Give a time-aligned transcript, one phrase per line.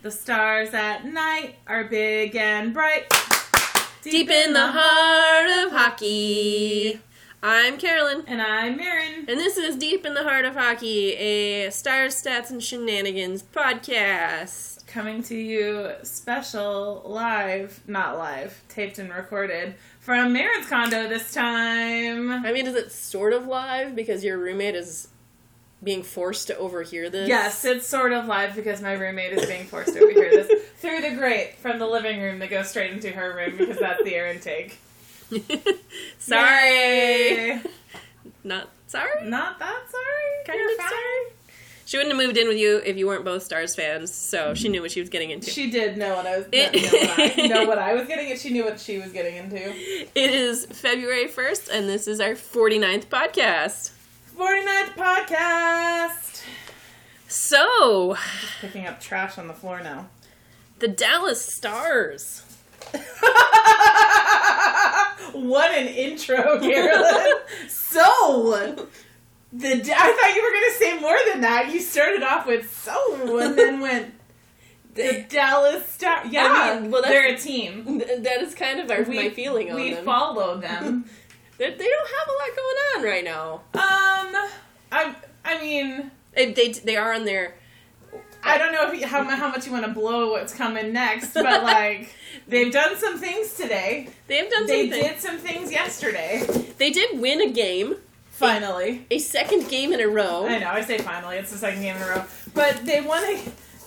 [0.00, 3.12] The stars at night are big and bright.
[4.02, 7.00] Deep in the heart of hockey.
[7.42, 8.22] I'm Carolyn.
[8.28, 9.24] And I'm Marin.
[9.26, 14.86] And this is Deep in the Heart of Hockey, a Stars, Stats, and Shenanigans podcast.
[14.86, 22.30] Coming to you special live, not live, taped and recorded from Marin's condo this time.
[22.30, 25.08] I mean, is it sort of live because your roommate is
[25.82, 27.28] being forced to overhear this?
[27.28, 31.00] Yes, it's sort of live because my roommate is being forced to overhear this through
[31.02, 34.14] the grate from the living room that goes straight into her room because that's the
[34.14, 34.78] air intake.
[36.18, 36.68] sorry.
[36.68, 37.60] Yay.
[38.44, 39.28] Not sorry?
[39.28, 40.44] Not that sorry.
[40.46, 40.88] Kind You're of fine.
[40.88, 41.32] sorry.
[41.84, 44.68] She wouldn't have moved in with you if you weren't both Stars fans, so she
[44.68, 45.50] knew what she was getting into.
[45.50, 48.30] She did know what I was It- know, what I, know what I was getting,
[48.30, 49.56] and she knew what she was getting into.
[49.56, 53.92] It is February 1st, and this is our 49th podcast.
[54.38, 56.42] 49th podcast.
[57.26, 58.16] So,
[58.60, 60.08] Picking up trash on the floor now.
[60.78, 62.42] the Dallas Stars.
[65.32, 67.32] what an intro, Carolyn.
[67.68, 68.88] so,
[69.52, 71.70] the I thought you were going to say more than that.
[71.72, 74.14] You started off with so, and then went
[74.94, 76.24] the Dallas Star.
[76.26, 77.98] Yeah, I mean, well, that's- they're a team.
[77.98, 80.04] That is kind of our, my feeling on we them.
[80.04, 81.06] follow them.
[81.58, 83.52] They, they don't have a lot going on right now.
[83.74, 84.48] um,
[84.92, 85.14] I
[85.44, 86.10] I mean.
[86.34, 87.54] They, they, they are on their.
[88.44, 91.34] I don't know if you, how, how much you want to blow what's coming next,
[91.34, 92.14] but like
[92.48, 94.08] they've done some things today.
[94.28, 95.02] They have done They something.
[95.08, 96.46] did some things yesterday.
[96.78, 97.96] They did win a game,
[98.30, 100.46] Finally, a second game in a row.
[100.46, 101.38] I know I say finally.
[101.38, 103.42] It's the second game in a row, but they won a.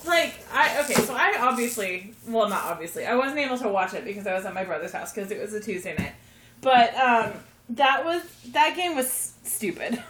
[0.05, 4.03] Like I okay, so I obviously well not obviously I wasn't able to watch it
[4.03, 6.13] because I was at my brother's house because it was a Tuesday night,
[6.59, 7.33] but um
[7.71, 10.01] that was that game was stupid.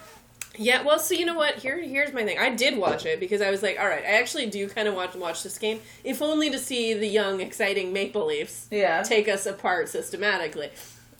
[0.58, 1.54] Yeah, well, so you know what?
[1.56, 2.38] Here, here's my thing.
[2.38, 4.94] I did watch it because I was like, all right, I actually do kind of
[4.94, 9.28] watch watch this game, if only to see the young, exciting Maple Leafs Yeah, take
[9.28, 10.68] us apart systematically.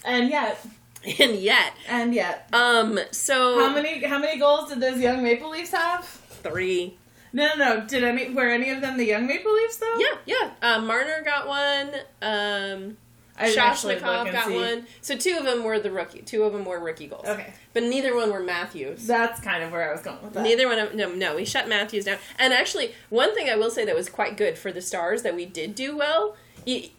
[0.04, 0.62] and yet
[1.18, 5.48] And yet, and yet, um, so how many how many goals did those young Maple
[5.50, 6.04] Leafs have?
[6.04, 6.98] three.
[7.32, 7.86] No, no, no.
[7.86, 9.96] Did any were any of them the young Maple Leafs though?
[9.98, 10.50] Yeah, yeah.
[10.60, 11.90] Uh, Marner got one.
[12.20, 12.96] Um,
[13.38, 14.54] I didn't actually look Soshnikov and got see.
[14.54, 14.86] one.
[15.00, 16.20] So two of them were the rookie.
[16.22, 17.24] Two of them were rookie goals.
[17.26, 19.06] Okay, But neither one were Matthews.
[19.06, 20.42] that's kind of where I was going with that.
[20.42, 22.18] Neither one of no, no, we shut Matthews down.
[22.38, 25.34] And actually, one thing I will say that was quite good for the Stars that
[25.34, 26.36] we did do well,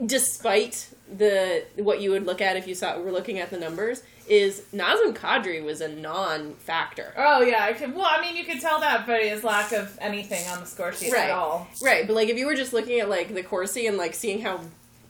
[0.06, 4.02] despite the what you would look at if you saw were looking at the numbers,
[4.28, 7.14] is Nazem Kadri was a non-factor.
[7.16, 7.94] Oh yeah, I could.
[7.94, 10.92] Well, I mean, you could tell that by his lack of anything on the score
[10.94, 11.26] sheet Right.
[11.26, 11.68] at all.
[11.82, 14.42] Right, but like if you were just looking at like the Corsi and like seeing
[14.42, 14.62] how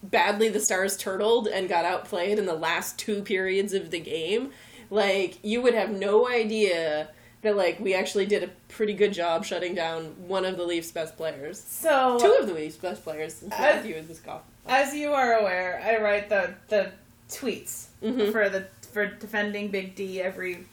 [0.03, 4.51] badly the Stars turtled and got outplayed in the last two periods of the game,
[4.89, 7.09] like you would have no idea
[7.41, 10.91] that like we actually did a pretty good job shutting down one of the Leafs'
[10.91, 11.59] best players.
[11.59, 13.33] So, Two of the Leafs' best players.
[13.33, 14.43] since Matthew is this cough.
[14.65, 16.91] as you are aware, I write the the
[17.29, 18.31] tweets Mhm.
[18.31, 20.65] for the for defending Big D every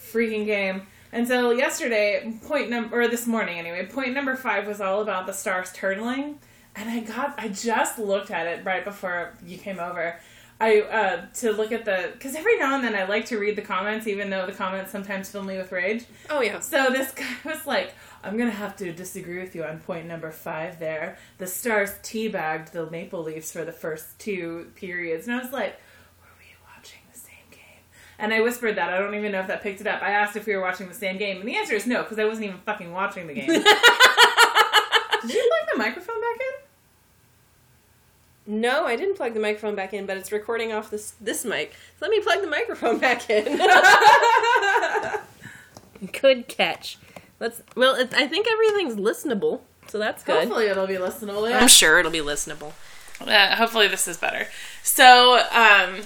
[0.00, 0.86] freaking game.
[1.12, 5.26] And so yesterday, point number or this morning anyway, point number five was all about
[5.26, 6.34] the Stars turtling,
[6.78, 10.18] and I got I just looked at it right before you came over.
[10.60, 13.56] I uh, to look at the because every now and then I like to read
[13.56, 16.04] the comments, even though the comments sometimes fill me with rage.
[16.30, 16.60] Oh yeah.
[16.60, 17.94] So this guy was like,
[18.24, 21.18] I'm gonna have to disagree with you on point number five there.
[21.38, 25.26] The Stars teabagged the Maple Leafs for the first two periods.
[25.26, 25.80] And I was like,
[26.20, 27.82] Were we watching the same game?
[28.18, 28.92] And I whispered that.
[28.92, 30.02] I don't even know if that picked it up.
[30.02, 32.18] I asked if we were watching the same game, and the answer is no, because
[32.18, 33.46] I wasn't even fucking watching the game.
[35.22, 36.67] Did you plug the microphone back in?
[38.50, 41.74] No, I didn't plug the microphone back in, but it's recording off this this mic.
[42.00, 43.44] So let me plug the microphone back in.
[46.12, 46.96] Good catch.
[47.40, 47.60] Let's.
[47.76, 50.44] Well, it, I think everything's listenable, so that's good.
[50.44, 51.48] Hopefully it'll be listenable.
[51.48, 51.58] Yeah.
[51.58, 52.72] I'm sure it'll be listenable.
[53.20, 54.46] Uh, hopefully this is better.
[54.82, 56.00] So, um,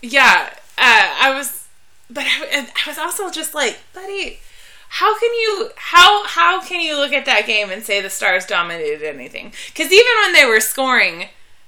[0.00, 0.48] yeah,
[0.78, 1.66] uh, I was,
[2.08, 4.38] but I, I was also just like, buddy,
[4.88, 8.46] how can you how how can you look at that game and say the Stars
[8.46, 9.52] dominated anything?
[9.66, 11.26] Because even when they were scoring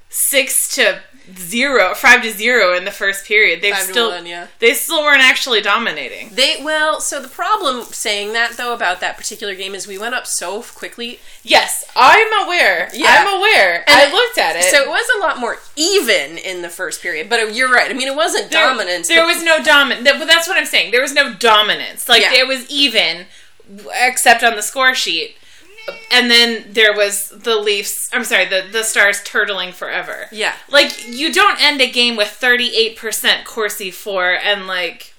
[0.09, 1.01] six to
[1.37, 4.47] zero, five to zero in the first period, they still one, yeah.
[4.61, 6.31] they still weren't actually dominating.
[6.33, 10.15] They well, so the problem saying that though about that particular game is we went
[10.15, 11.21] up so quickly.
[11.43, 12.89] Yes, I'm aware.
[12.95, 13.07] Yeah.
[13.09, 13.85] I'm aware.
[13.87, 14.65] And I looked at it.
[14.65, 17.91] So it was a lot more even in the first period, but you're right.
[17.91, 19.09] I mean, it wasn't There- dominance.
[19.09, 20.09] There was no dominance.
[20.09, 20.93] But that's what I'm saying.
[20.93, 22.09] There was no dominance.
[22.09, 22.35] Like Yeah.
[22.35, 23.27] it was even,
[23.95, 25.37] except on the score sheet.
[26.11, 28.09] And then there was the Leafs.
[28.13, 30.27] I'm sorry, the the Stars turtling forever.
[30.33, 30.55] yeah.
[30.71, 35.15] Like you don't end a game with 38 percent Corsi for and like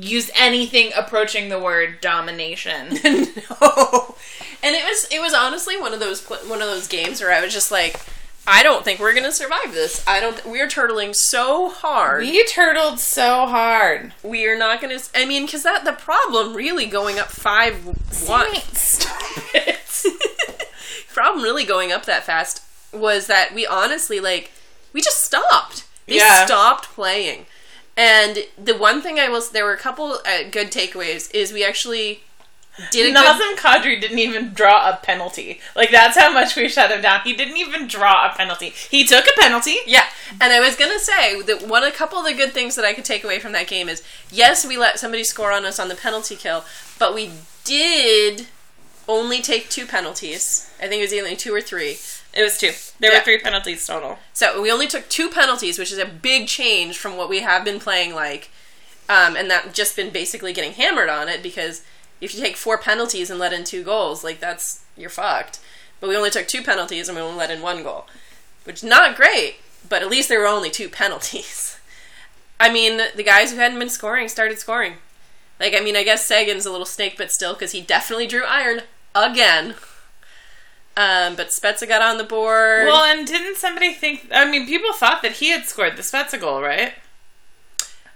[0.00, 2.88] use anything approaching the word domination.
[3.04, 4.16] no.
[4.62, 7.40] And it was it was honestly one of those one of those games where I
[7.40, 8.00] was just like,
[8.48, 10.02] I don't think we're gonna survive this.
[10.06, 10.44] I don't.
[10.46, 12.20] We're turtling so hard.
[12.22, 14.12] we turtled so hard.
[14.22, 14.94] We are not gonna.
[14.94, 17.84] s- I mean, because that the problem really going up five
[18.28, 18.54] one.
[18.72, 19.20] Stop
[19.54, 19.75] it.
[21.12, 22.62] problem really going up that fast
[22.92, 24.50] was that we honestly like
[24.92, 25.84] we just stopped.
[26.06, 26.46] They Yeah.
[26.46, 27.46] stopped playing.
[27.96, 31.64] And the one thing I will there were a couple uh, good takeaways is we
[31.64, 32.20] actually
[32.90, 35.60] did Nazem Kadri didn't even draw a penalty.
[35.74, 37.22] Like that's how much we shut him down.
[37.24, 38.68] He didn't even draw a penalty.
[38.68, 39.78] He took a penalty.
[39.86, 40.04] Yeah,
[40.40, 42.92] and I was gonna say that one a couple of the good things that I
[42.92, 45.88] could take away from that game is yes, we let somebody score on us on
[45.88, 46.64] the penalty kill,
[46.98, 47.30] but we
[47.64, 48.46] did
[49.08, 50.70] only take two penalties.
[50.80, 51.98] I think it was either two or three.
[52.34, 52.72] It was two.
[53.00, 53.18] There Yeah.
[53.18, 54.18] were three penalties total.
[54.32, 57.64] So we only took two penalties, which is a big change from what we have
[57.64, 58.50] been playing like,
[59.08, 61.82] um, and that just been basically getting hammered on it because
[62.20, 65.60] if you take four penalties and let in two goals, like that's you're fucked.
[66.00, 68.06] But we only took two penalties and we only let in one goal,
[68.64, 69.56] which is not great.
[69.88, 71.78] But at least there were only two penalties.
[72.58, 74.94] I mean, the guys who hadn't been scoring started scoring.
[75.60, 78.44] Like, I mean, I guess Seguin's a little snake, but still, because he definitely drew
[78.44, 78.82] iron
[79.24, 79.74] again.
[80.96, 82.86] Um, but Spezza got on the board.
[82.86, 84.28] Well, and didn't somebody think?
[84.32, 86.94] I mean, people thought that he had scored the Spezza goal, right?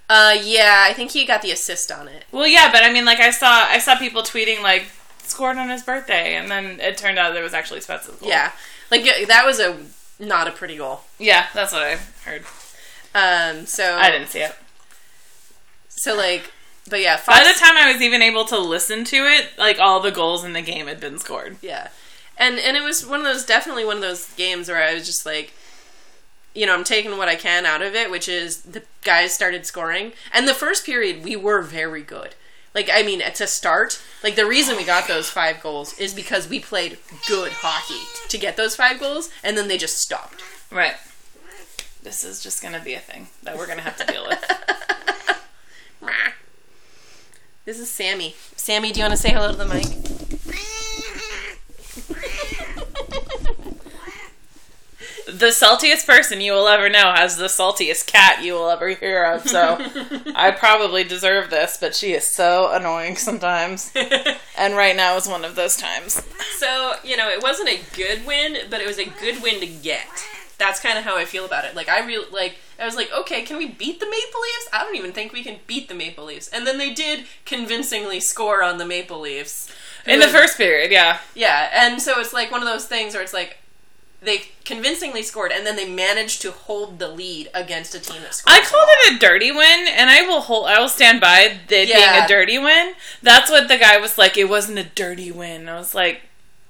[0.09, 2.25] Uh, yeah, I think he got the assist on it.
[2.33, 4.87] Well, yeah, but I mean, like I saw, I saw people tweeting like
[5.23, 8.29] scored on his birthday, and then it turned out it was actually Spezza's goal.
[8.29, 8.51] Yeah,
[8.91, 9.77] like that was a
[10.19, 11.03] not a pretty goal.
[11.19, 12.43] yeah, that's what I heard.
[13.15, 14.55] Um, so I didn't see it.
[15.89, 16.51] So like,
[16.91, 20.01] but yeah, By the time I was even able to listen to it, like all
[20.01, 21.57] the goals in the game had been scored.
[21.63, 21.89] yeah,
[22.37, 25.07] and and it was one of those definitely one of those games where I was
[25.07, 25.55] just like,
[26.55, 29.65] you know, I'm taking what I can out of it, which is the guys started
[29.65, 32.35] scoring, and the first period we were very good.
[32.75, 36.49] Like, I mean, to start, like the reason we got those five goals is because
[36.49, 40.43] we played good hockey to get those five goals, and then they just stopped.
[40.71, 40.95] Right.
[42.03, 44.25] This is just going to be a thing that we're going to have to deal
[44.27, 44.43] with.
[47.67, 48.35] This is Sammy.
[48.57, 49.85] Sammy, do you want to say hello to the mic?
[55.27, 59.25] the saltiest person you will ever know has the saltiest cat you will ever hear
[59.25, 59.47] of.
[59.47, 59.77] So
[60.35, 63.93] I probably deserve this, but she is so annoying sometimes.
[64.57, 66.23] And right now is one of those times.
[66.57, 69.67] So, you know, it wasn't a good win, but it was a good win to
[69.67, 70.09] get.
[70.61, 71.75] That's kind of how I feel about it.
[71.75, 74.69] Like, I really, like, I was like, okay, can we beat the Maple Leafs?
[74.73, 76.47] I don't even think we can beat the Maple Leafs.
[76.49, 79.69] And then they did convincingly score on the Maple Leafs.
[80.07, 81.19] In the first period, yeah.
[81.35, 83.57] Yeah, and so it's like one of those things where it's like,
[84.23, 88.35] they convincingly scored, and then they managed to hold the lead against a team that
[88.35, 88.55] scored.
[88.55, 90.67] I called it a dirty win, and I will hold.
[90.67, 92.93] I will stand by it being a dirty win.
[93.23, 94.37] That's what the guy was like.
[94.37, 95.69] It wasn't a dirty win.
[95.71, 96.21] I was like,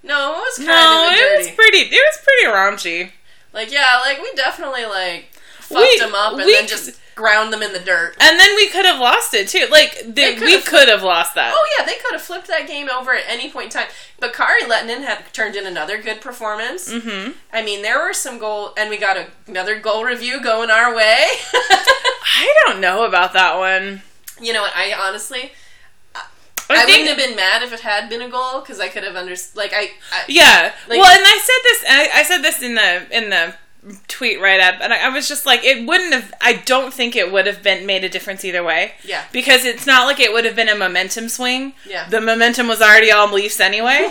[0.02, 1.78] No, it was kind no, of a it was pretty.
[1.78, 3.10] It was pretty raunchy.
[3.52, 5.31] Like, yeah, like, we definitely, like,
[5.61, 8.17] fucked We- them up and we- then just ground them in the dirt.
[8.19, 9.67] And then we could have lost it too.
[9.70, 11.52] Like They the, could we could have lost that.
[11.55, 13.88] Oh yeah, they could have flipped that game over at any point in time.
[14.19, 16.91] But Kari Lehtonen had turned in another good performance.
[16.91, 17.32] Mm-hmm.
[17.52, 20.94] I mean, there were some goal, and we got a, another goal review going our
[20.97, 21.26] way.
[21.52, 24.00] I don't know about that one.
[24.41, 24.73] you know what?
[24.75, 25.52] I honestly,
[26.70, 29.05] I, I, wouldn't have been mad if it had been a goal because I could
[29.05, 29.56] have understood.
[29.56, 30.72] Like I, I Yeah.
[30.88, 31.84] Like- well, and I said this.
[31.88, 33.54] I, I said this in the in the
[34.09, 36.35] tweet right up, and I, I was just like, it wouldn't have.
[36.42, 38.92] I don't think it would have been made a difference either way.
[39.04, 41.73] yeah, Because it's not like it would have been a momentum swing.
[41.88, 44.06] yeah, The momentum was already on Leafs anyway.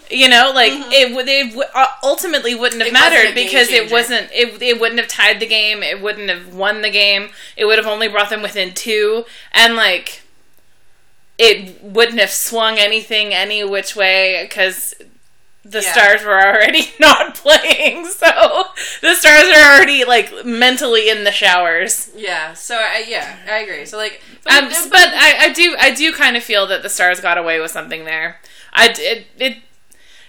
[0.10, 1.26] you know, like it would.
[1.26, 2.96] It w- uh, ultimately wouldn't have Mm-hmm.
[2.96, 4.28] It mattered because it wasn't.
[4.30, 5.82] It it wouldn't have tied the game.
[5.82, 7.30] It wouldn't have won the game.
[7.56, 10.20] It would have only brought them within two, and like.
[11.38, 14.94] It wouldn't have swung anything any which way because
[15.64, 15.92] the Yeah.
[15.92, 18.06] stars were already not playing.
[18.06, 18.64] So
[19.00, 22.10] the stars are already like mentally in the showers.
[22.14, 22.52] yeah.
[22.54, 23.84] So I, yeah, I agree.
[23.86, 26.82] So like, but, Um, but- but I, I do I do kind of feel that
[26.82, 28.40] the stars got away with something there.
[28.72, 29.56] I it, it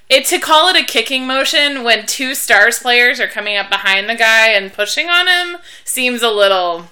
[0.09, 4.07] it to call it a kicking motion when two stars players are coming up behind
[4.09, 6.85] the guy and pushing on him seems a little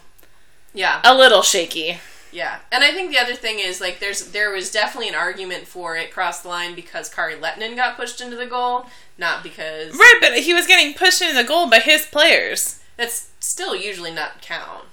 [0.74, 2.00] yeah, a little shaky.
[2.34, 5.68] Yeah, and I think the other thing is like there's there was definitely an argument
[5.68, 8.88] for it crossed the line because Kari Lehtonen got pushed into the goal,
[9.20, 12.80] not because Right, but he was getting pushed into the goal by his players.
[12.98, 14.86] that's still usually not count.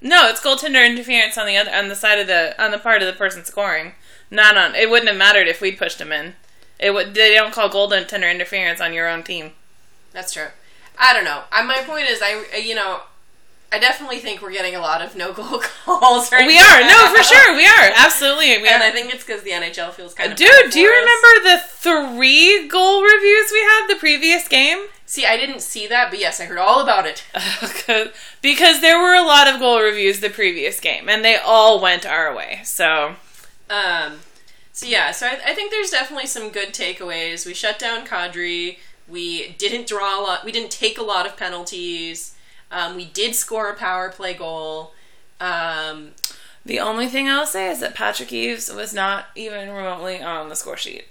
[0.00, 3.02] No, it's goaltender interference on the other on the side of the on the part
[3.02, 3.92] of the person scoring.
[4.30, 4.74] Not on.
[4.74, 6.34] It wouldn't have mattered if we pushed him in.
[6.78, 7.12] It would.
[7.14, 9.52] They don't call goaltender interference on your own team.
[10.12, 10.46] That's true.
[10.98, 11.42] I don't know.
[11.52, 13.00] I, my point is, I you know,
[13.72, 16.32] I definitely think we're getting a lot of no goal calls.
[16.32, 18.60] Right We are no, for sure, we are absolutely.
[18.60, 18.86] We and are.
[18.86, 20.38] I think it's because the NHL feels kind of.
[20.38, 21.00] Dude, do you us.
[21.00, 24.86] remember the three goal reviews we had the previous game?
[25.06, 27.24] See, I didn't see that, but yes, I heard all about it.
[28.42, 32.06] because there were a lot of goal reviews the previous game, and they all went
[32.06, 32.60] our way.
[32.64, 33.16] So
[33.68, 34.20] Um,
[34.72, 37.46] so yeah, so I, I think there's definitely some good takeaways.
[37.46, 38.78] We shut down Kadri.
[39.08, 40.44] We didn't draw a lot.
[40.44, 42.34] We didn't take a lot of penalties.
[42.70, 44.92] Um, we did score a power play goal.
[45.40, 46.10] Um,
[46.64, 50.54] the only thing I'll say is that Patrick Eaves was not even remotely on the
[50.56, 51.06] score sheet.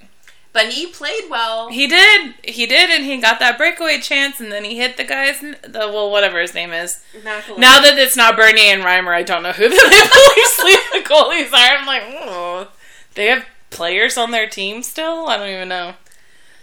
[0.54, 1.70] but he played well.
[1.70, 5.04] He did, he did, and he got that breakaway chance, and then he hit the
[5.04, 5.58] guy's the
[5.92, 7.04] well, whatever his name is.
[7.24, 10.63] Not Now that it's not Bernier and Reimer, I don't know who the Maple Leafs
[10.63, 11.78] lead the goalies are.
[11.78, 12.72] I'm like, oh,
[13.16, 15.28] they have players on their team still.
[15.28, 15.94] I don't even know.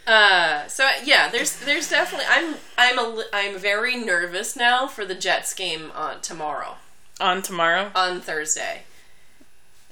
[0.06, 5.16] Uh, so yeah, there's there's definitely I'm I'm a I'm very nervous now for the
[5.16, 6.76] Jets game on tomorrow
[7.20, 8.82] On tomorrow, on Thursday.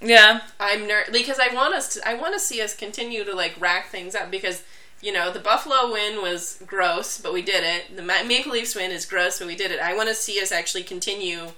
[0.00, 3.34] yeah, I'm ner- because I want us to I want to see us continue to
[3.34, 4.62] like rack things up because
[5.02, 7.96] you know the Buffalo win was gross, but we did it.
[7.96, 9.80] The Ma- Maple Leafs win is gross, but we did it.
[9.80, 11.48] I want to see us actually continue.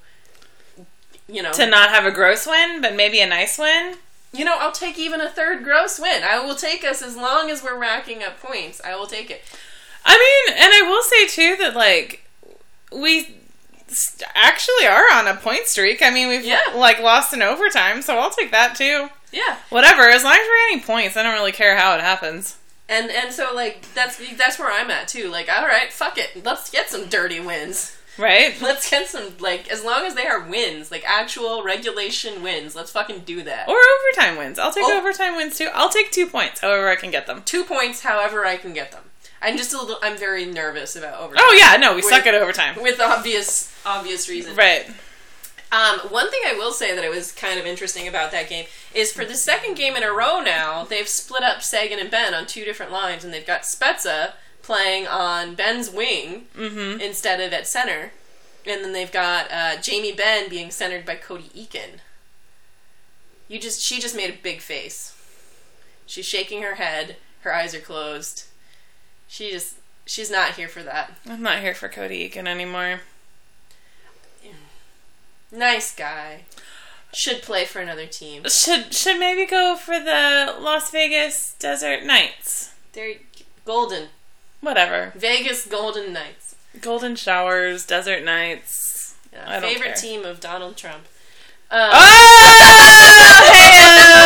[1.29, 3.97] You know, to not have a gross win, but maybe a nice win.
[4.33, 6.23] You know, I'll take even a third gross win.
[6.23, 8.81] I will take us as long as we're racking up points.
[8.85, 9.43] I will take it.
[10.05, 10.15] I
[10.47, 12.23] mean, and I will say too that like
[12.93, 13.37] we
[14.35, 16.03] actually are on a point streak.
[16.03, 16.59] I mean, we've Yeah.
[16.75, 19.09] like lost in overtime, so I'll take that too.
[19.33, 22.57] Yeah, Whatever, as long as we're getting points, I don't really care how it happens.
[22.89, 25.29] and and so like that's that's where I'm at too.
[25.29, 27.97] Like, all right, fuck it, let's get some dirty wins.
[28.19, 28.55] Right?
[28.63, 32.75] Let's get some like as long as they are wins, like actual regulation wins.
[32.75, 33.69] Let's fucking do that.
[33.69, 34.59] Or overtime wins.
[34.59, 34.99] I'll take Oh.
[34.99, 35.69] overtime wins too.
[35.75, 37.43] I'll take two points, however I can get them.
[37.45, 39.03] two points, however I can get them.
[39.43, 39.99] I'm just a little.
[40.03, 41.45] I'm very nervous about overtime.
[41.47, 42.81] Oh yeah, no, we With- suck at overtime.
[42.83, 44.57] with obvious obvious reasons.
[44.57, 44.87] Right.
[45.73, 48.67] Um, one thing I will say that it was kind of interesting about that game
[48.95, 52.35] is for the second game in a row now they've split up Seguin and Benn
[52.35, 54.33] on two different lines, and they've got Spezza
[54.67, 57.01] playing on Benn's wing Mm-hmm.
[57.01, 58.11] instead of at center,
[58.67, 62.01] and then they've got uh, Jamie Benn being centered by Cody Eakin.
[63.49, 65.15] You just she just made a big face.
[66.05, 67.17] She's shaking her head.
[67.43, 68.45] Her eyes are closed.
[69.29, 71.13] She just she's not here for that.
[71.29, 73.01] I'm not here for Cody Eakin anymore.
[75.53, 76.43] Nice guy.
[77.13, 78.43] Should play for another team.
[78.49, 82.73] Should should maybe go for the Las Vegas Desert Knights.
[82.93, 83.15] They're
[83.65, 84.09] golden.
[84.61, 85.13] Whatever.
[85.15, 86.55] Vegas Golden Knights.
[86.81, 89.15] Golden showers, desert nights.
[89.33, 89.95] Yeah, favorite care.
[89.95, 91.05] team of Donald Trump.
[91.71, 91.91] Um,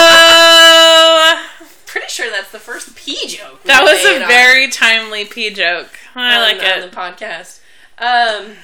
[0.02, 1.46] Oh,
[1.86, 3.62] Pretty sure that's the first P joke.
[3.64, 5.90] That was a on- very timely P joke.
[6.14, 6.74] I on- like on it.
[6.84, 7.60] On the podcast.
[7.98, 8.56] Um,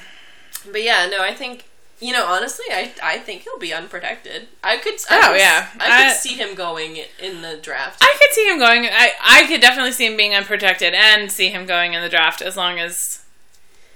[0.71, 1.65] but yeah, no, I think
[1.99, 4.47] you know honestly, I I think he'll be unprotected.
[4.63, 4.95] I could.
[5.09, 5.69] I Oh, could, yeah.
[5.79, 7.99] I could I- see him going in the draft.
[8.01, 8.85] I could see him going.
[8.85, 12.41] I I could definitely see him being unprotected and see him going in the draft
[12.41, 13.23] as long as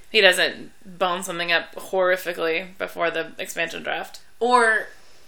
[0.10, 4.20] he doesn't bone something up horrifically before the expansion draft.
[4.40, 4.88] or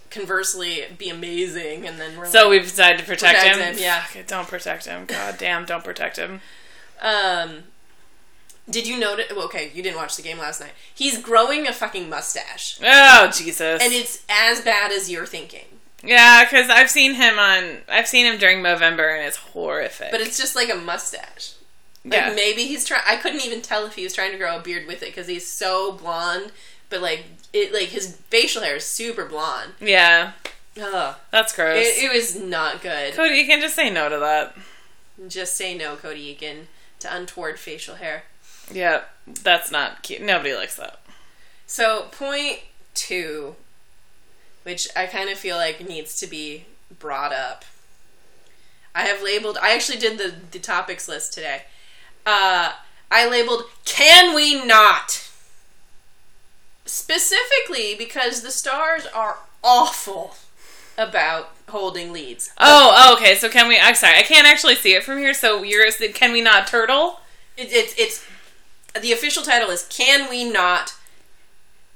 [0.10, 3.74] conversely, be amazing, and then we're So like, we've decided to protect, Protect him.
[3.75, 4.03] him, yeah.
[4.27, 5.06] Don't protect him.
[5.08, 6.39] God damn, don't protect him.
[7.01, 7.63] Um,
[8.70, 9.32] did you notice?
[9.36, 10.72] well, Okay, you didn't watch the game last night.
[10.93, 13.82] He's growing a fucking mustache, Oh Jesus!
[13.82, 15.65] and it's as bad as you're thinking.
[16.03, 17.79] yeah, because I've seen him on.
[17.89, 20.12] I've seen him during Movember, and it's horrific.
[20.12, 21.53] But it's just like a mustache.
[22.05, 22.34] Like yeah.
[22.36, 23.03] maybe he's trying.
[23.08, 25.27] I couldn't even tell if he was trying to grow a beard with it because
[25.27, 26.51] he's so blonde.
[26.89, 29.72] But like it, like his facial hair is super blonde.
[29.79, 30.34] yeah,
[30.82, 31.15] Ugh.
[31.32, 31.77] that's gross.
[31.86, 33.13] It, it was not good.
[33.13, 34.55] Cody, you can just say no to that.
[35.29, 36.65] Just say no, Cody Eakin,
[37.00, 38.24] to untoward facial hair.
[38.72, 40.22] Yeah, that's not cute.
[40.22, 41.00] Nobody likes that.
[41.65, 42.60] So point
[42.93, 43.55] two,
[44.63, 46.65] which I kind of feel like needs to be
[47.00, 47.65] brought up.
[48.96, 49.58] I have labeled.
[49.62, 51.63] I actually did the the topics list today.
[52.25, 52.74] Uh,
[53.12, 55.29] I labeled "Can we not?"
[56.86, 60.36] specifically because the stars are awful
[60.98, 62.51] about holding leads.
[62.60, 63.36] Oh, oh, okay.
[63.36, 63.79] So can we?
[63.79, 65.34] I'm sorry, I can't actually see it from here.
[65.34, 67.20] So you're can we not turtle?
[67.58, 68.25] It, it's it's
[69.00, 70.96] the official title is "Can we not?"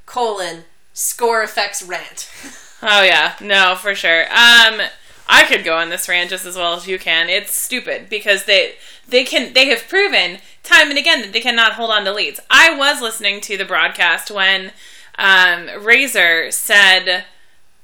[0.05, 0.63] colon
[0.93, 2.29] score effects rant.
[2.79, 4.25] Oh yeah, no, for sure.
[4.25, 4.81] Um,
[5.27, 7.27] I could go on this rant just as well as you can.
[7.27, 8.75] It's stupid because they
[9.07, 12.39] they can they have proven time and again that they cannot hold on to leads.
[12.51, 14.73] I was listening to the broadcast when
[15.17, 17.25] um, Razor said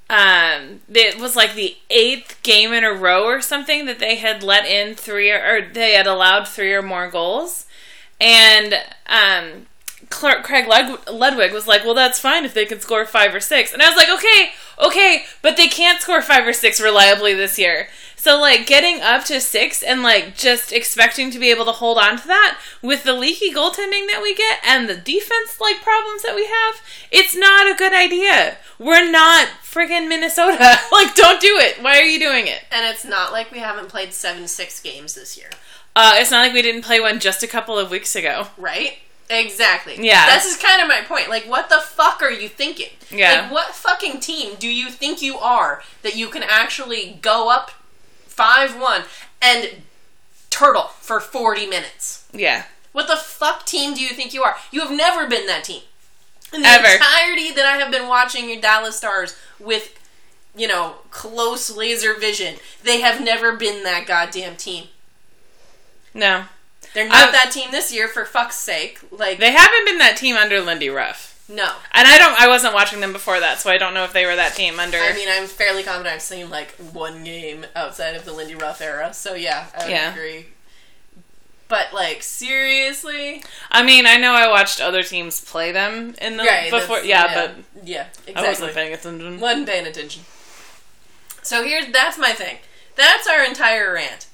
[0.10, 4.44] um, it was like the eighth game in a row or something that they had
[4.44, 7.66] let in three or, or they had allowed three or more goals,
[8.24, 8.76] and
[9.06, 9.68] um,
[10.10, 13.42] Clark, Craig Lud- Ludwig was like, "Well, that's fine if they can score five or
[13.42, 13.74] six.
[13.74, 17.60] And I was like, "Okay, okay, but they can't score five or six reliably this
[17.60, 17.90] year."
[18.24, 21.98] So like getting up to six and like just expecting to be able to hold
[21.98, 26.22] on to that with the leaky goaltending that we get and the defense like problems
[26.24, 28.56] that we have, it's not a good idea.
[28.80, 30.78] We're not friggin' Minnesota.
[30.94, 31.84] like, don't do it.
[31.84, 32.64] Why are you doing it?
[32.72, 35.50] And it's not like we haven't played seven six games this year,
[35.96, 38.48] Uh, it's not like we didn't play one just a couple of weeks ago.
[38.58, 38.98] right?
[39.30, 39.96] Exactly.
[40.00, 40.26] Yeah.
[40.36, 41.30] This is kind of my point.
[41.30, 42.90] Like, what the fuck are you thinking?
[43.10, 43.44] Yeah.
[43.44, 47.72] Like, what fucking team do you think you are that you can actually go up
[48.28, 49.04] 5 1
[49.42, 49.70] and
[50.50, 52.28] turtle for 40 minutes?
[52.34, 52.64] Yeah.
[52.92, 54.56] What the fuck team do you think you are?
[54.72, 55.82] You have never been that team.
[56.54, 56.88] In the Ever.
[56.88, 59.98] entirety that I have been watching your Dallas Stars with,
[60.56, 64.90] you know, close laser vision, they have never been that goddamn team.
[66.14, 66.46] No.
[66.94, 69.00] They're not I- that team this year, for fuck's sake.
[69.12, 71.32] Like, They haven't been that team under Lindy Ruff.
[71.50, 71.74] no.
[71.92, 74.26] And I don't I wasn't watching them before that, so I don't know if they
[74.26, 78.16] were that team under I mean, I'm fairly confident I've seen like one game outside
[78.16, 80.12] of the Lindy Ruff era, so yeah, I Yeah.
[80.14, 80.48] agree.
[81.68, 86.44] But like, seriously, I mean, I know I watched other teams play them in the
[86.44, 86.70] right?
[86.70, 88.48] before that's- yeah, but yeah, I exactly.
[88.50, 89.40] wasn't paying attention.
[89.40, 90.24] wasn't paying attention.
[91.42, 92.60] So here's that's my thing.
[92.96, 94.28] That's our entire rant.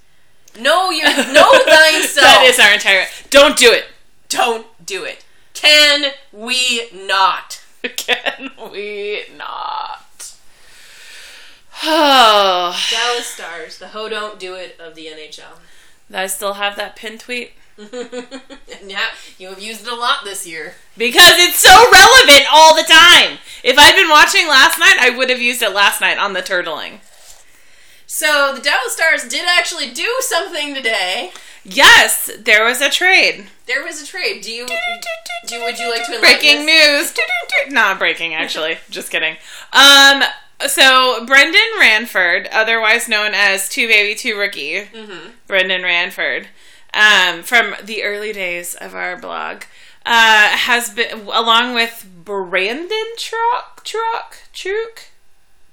[0.57, 2.25] Know your know thyself.
[2.25, 3.85] that is our entire Don't do it.
[4.29, 5.25] Don't do it.
[5.53, 7.61] Can we not?
[7.83, 10.33] Can we not?
[11.83, 15.59] Oh, Dallas Stars, the ho don't do it of the NHL.
[16.13, 17.53] I still have that pin tweet
[18.85, 20.73] yeah, you have used it a lot this year.
[20.97, 23.37] because it's so relevant all the time.
[23.63, 26.41] If I'd been watching last night, I would have used it last night on the
[26.41, 26.99] turtling.
[28.11, 31.31] So the Dallas Stars did actually do something today.
[31.63, 33.45] Yes, there was a trade.
[33.67, 34.41] There was a trade.
[34.41, 35.61] Do you do?
[35.63, 37.13] Would you like to Breaking news.
[37.69, 38.79] Not breaking, actually.
[38.89, 39.37] Just kidding.
[39.73, 40.23] Um.
[40.67, 45.33] So Brendan Ranford, otherwise known as Two Baby Two Rookie, Mhm.
[45.45, 46.47] Brendan Ranford,
[46.95, 49.63] um, from the early days of our blog,
[50.05, 55.03] uh, has been along with Brandon Truck Truck Truk.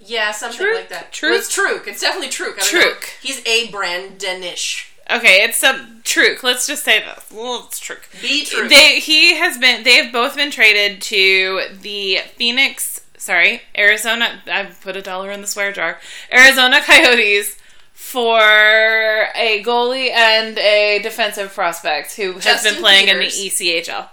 [0.07, 0.75] Yeah, something Truk?
[0.75, 1.13] like that.
[1.13, 1.31] Truk?
[1.31, 1.87] Well, it's Truk.
[1.89, 2.57] It's definitely Truk.
[2.59, 2.65] I.
[2.65, 3.05] Truk.
[3.23, 4.87] He's a Brandonish.
[5.11, 6.43] Okay, it's some Truk.
[6.43, 7.25] Let's just say that.
[7.33, 8.09] Well, it's Truk.
[8.21, 8.69] Be Truk.
[8.69, 14.97] They he has been they've both been traded to the Phoenix sorry, Arizona I put
[14.97, 15.99] a dollar in the swear jar.
[16.33, 17.57] Arizona Coyotes
[17.93, 23.37] for a goalie and a defensive prospect who has been playing Peters.
[23.37, 23.51] in the
[23.83, 24.09] ECHL.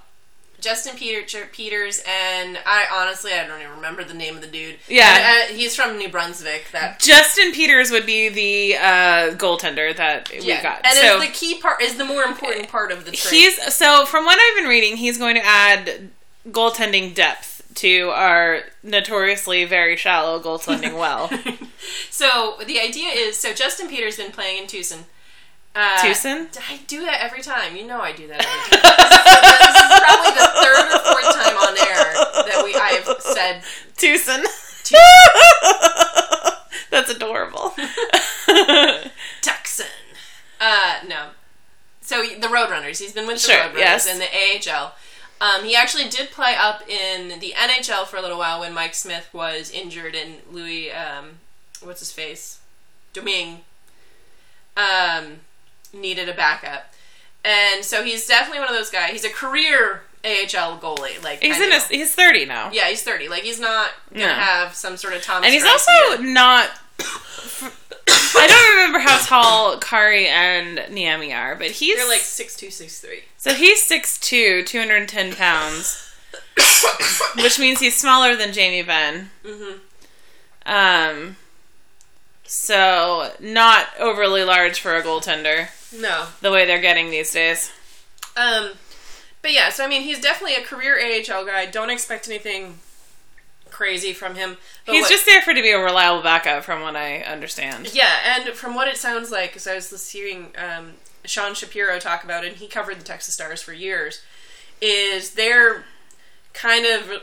[0.64, 4.78] Justin Peter, Peters and I honestly I don't even remember the name of the dude.
[4.88, 5.48] Yeah.
[5.50, 6.68] Uh, he's from New Brunswick.
[6.72, 10.86] That Justin Peters would be the uh, goaltender that we yeah, got.
[10.86, 13.34] and so the key part is the more important part of the trade.
[13.34, 16.10] he's so from what I've been reading, he's going to add
[16.50, 21.30] goaltending depth to our notoriously very shallow goaltending well.
[22.10, 25.06] so the idea is so Justin Peters been playing in Tucson.
[25.76, 26.48] Uh, Tucson?
[26.70, 27.76] I do that every time.
[27.76, 28.84] You know I do that every time.
[28.84, 32.14] this, is, probably the third or fourth time on air
[32.46, 33.64] that we I have said
[33.98, 34.44] Tucson.
[34.84, 35.02] Tucson.
[36.92, 37.74] That's adorable.
[39.42, 39.88] Tucson.
[40.62, 41.30] Uh, no.
[42.02, 43.00] So the Roadrunners.
[43.00, 44.08] He's been with the Sure, Roadrunners yes.
[44.08, 44.94] in the AHL.
[45.42, 48.94] Um, he actually did play up in the NHL for a little while when Mike
[48.94, 51.40] Smith was injured and Louis, um,
[51.82, 52.60] what's his face,
[53.12, 53.62] Domingue,
[54.78, 55.42] um,
[55.94, 56.94] needed a backup.
[57.46, 59.12] And so he's definitely one of those guys.
[59.12, 61.22] He's a career AHL goalie.
[61.24, 62.72] Like he's in his he's 30 now.
[62.72, 63.28] yeah, he's thirty.
[63.28, 64.34] Like he's not gonna No.
[64.34, 65.46] have some sort of Thomas.
[65.46, 66.70] And he's also not
[68.36, 72.70] I don't remember how tall Kari and Niemi are, but he's They're like six two,
[72.72, 73.24] six three.
[73.38, 76.14] so he's 6'2", 210 pounds,
[77.38, 79.30] which means he's smaller than Jamie Benn.
[79.46, 79.74] hmm
[80.66, 81.36] Um,
[82.44, 87.72] so not overly large for a goaltender, No, the way they're getting these days.
[88.36, 88.72] Um,
[89.42, 91.66] but yeah, so I mean, he's definitely a career AHL guy.
[91.66, 92.80] Don't expect anything
[93.70, 94.58] crazy from him.
[94.86, 97.94] But He's what- just there for to be a reliable backup, from what I understand.
[97.94, 100.94] yeah, and from what it sounds like, because I was hearing um,
[101.26, 104.22] Sean Shapiro talk about it, and he covered the Texas Stars for years,
[104.82, 105.86] is they're
[106.54, 107.22] kind of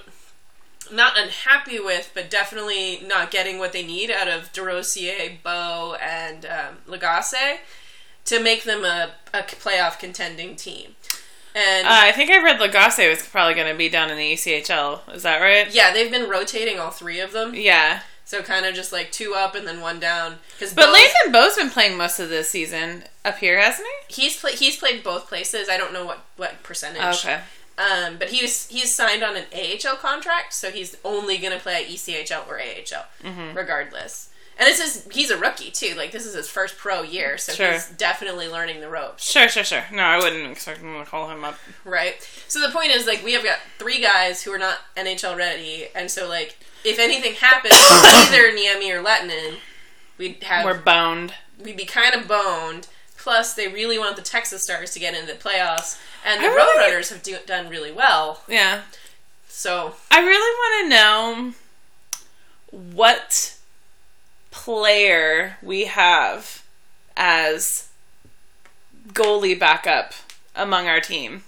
[0.92, 6.44] not unhappy with, but definitely not getting what they need out of Desrosiers, Bow, and
[6.46, 7.58] um, Lagacé
[8.30, 10.96] to make them a, a playoff contending team.
[11.54, 14.32] And Uh, I think I read Lagacé was probably going to be down in the
[14.32, 15.12] ECHL.
[15.14, 15.72] Is that right?
[15.74, 17.54] yeah, they've been rotating all three of them.
[17.54, 18.00] Yeah.
[18.24, 20.36] So kind of just like two up and then one down.
[20.56, 24.22] Because But Landon Bow's been playing most of this season up here, hasn't he?
[24.22, 25.68] he's play, he's played both places.
[25.68, 27.02] I don't know what what percentage.
[27.26, 27.40] Okay.
[27.76, 31.82] Um, but he's he's signed on an AHL contract, so he's only going to play
[31.82, 33.56] at ECHL or AHL, Mm-hmm.
[33.56, 34.28] regardless.
[34.60, 35.94] And this is he's a rookie too.
[35.96, 37.72] Like this is his first pro year, so Sure.
[37.72, 39.28] he's definitely learning the ropes.
[39.28, 39.84] Sure, sure, sure.
[39.90, 41.58] No, I wouldn't expect them to call him up.
[41.84, 42.16] Right.
[42.46, 45.86] So the point is, like, we have got three guys who are not NHL ready,
[45.94, 47.72] and so like, if anything happens,
[48.04, 49.56] either Niemi or Lehtonen,
[50.18, 51.32] we'd have We're boned.
[51.58, 52.86] we'd be kind of boned.
[53.16, 56.92] Plus, they really want the Texas Stars to get into the playoffs, and the really-
[56.92, 58.42] Roadrunners have do- done really well.
[58.46, 58.82] Yeah.
[59.48, 61.54] So I really want to know
[62.70, 63.56] what
[64.50, 66.64] player we have
[67.16, 67.88] as
[69.08, 70.14] goalie backup
[70.54, 71.44] among our team.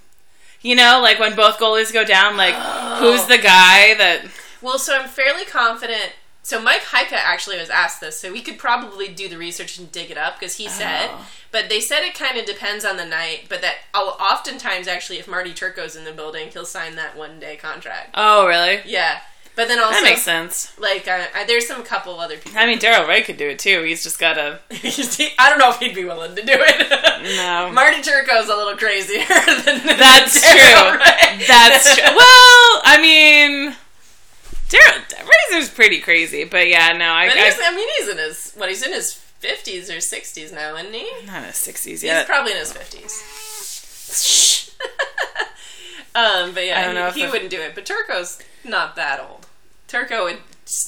[0.61, 2.55] You know, like when both goalies go down, like
[2.99, 4.25] who's the guy that
[4.61, 6.13] Well, so I'm fairly confident.
[6.45, 9.89] So Mike Heika actually was asked this, so we could probably do the research and
[9.91, 11.09] dig it up because he said.
[11.09, 11.27] Oh.
[11.53, 13.45] But they said it kind of depends on the night.
[13.47, 17.55] But that oftentimes, actually, if Marty Turco's in the building, he'll sign that one day
[17.55, 18.09] contract.
[18.15, 18.81] Oh, really?
[18.85, 19.19] Yeah,
[19.55, 20.77] but then also That makes sense.
[20.79, 22.59] like uh, uh, there's some couple other people.
[22.59, 23.83] I mean, Daryl Reaugh could do it too.
[23.83, 24.59] He's just got to.
[25.39, 27.23] I don't know if he'd be willing to do it.
[27.37, 27.71] No.
[27.73, 30.97] Marty Turco's a little crazier than That's than true.
[30.99, 31.47] Reaugh.
[31.47, 32.03] That's true.
[32.03, 33.75] Well, I mean,
[34.69, 38.17] Daryl Razor's pretty crazy, but yeah, no, I, But I he's, I mean, he's in
[38.17, 38.69] his what?
[38.69, 41.07] He's in his fifties or sixties now, isn't he?
[41.27, 42.17] not in his sixties yet.
[42.19, 43.21] He's probably in his fifties.
[46.15, 47.75] um, but yeah, I if he, he the- wouldn't do it.
[47.75, 49.45] But Turco's not that old.
[49.87, 50.39] Turco would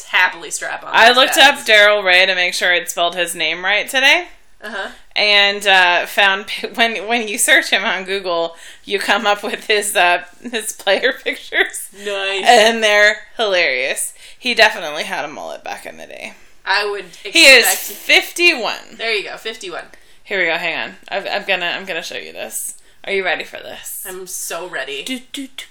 [0.07, 0.89] happily strap on.
[0.93, 4.29] I looked up Daryl Reaugh to make sure it spelled his name right today,
[4.61, 4.91] Uh huh.
[5.15, 9.95] and uh, found when when you search him on Google, you come up with his
[9.95, 12.43] uh, his player pictures, Nice.
[12.45, 14.13] and they're hilarious.
[14.37, 16.33] He definitely had a mullet back in the day.
[16.65, 17.05] I would.
[17.05, 18.95] Expect He is fifty one.
[18.97, 19.37] There you go.
[19.37, 19.85] Fifty-one.
[20.23, 20.57] Here we go.
[20.57, 20.95] Hang on.
[21.11, 22.75] I'm, I'm gonna I'm gonna show you this.
[23.03, 24.03] Are you ready for this?
[24.07, 25.03] I'm so ready.
[25.03, 25.65] Do, do, do.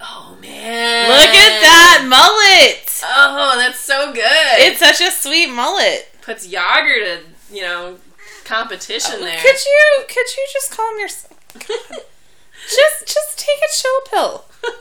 [0.00, 1.08] Oh man!
[1.08, 3.00] Look at that mullet!
[3.04, 4.22] Oh, that's so good.
[4.58, 6.08] It's such a sweet mullet.
[6.22, 7.98] puts Jagr to you know
[8.44, 9.40] competition oh, there.
[9.40, 11.32] Could you could you just calm yourself?
[11.54, 14.44] just just take a chill pill.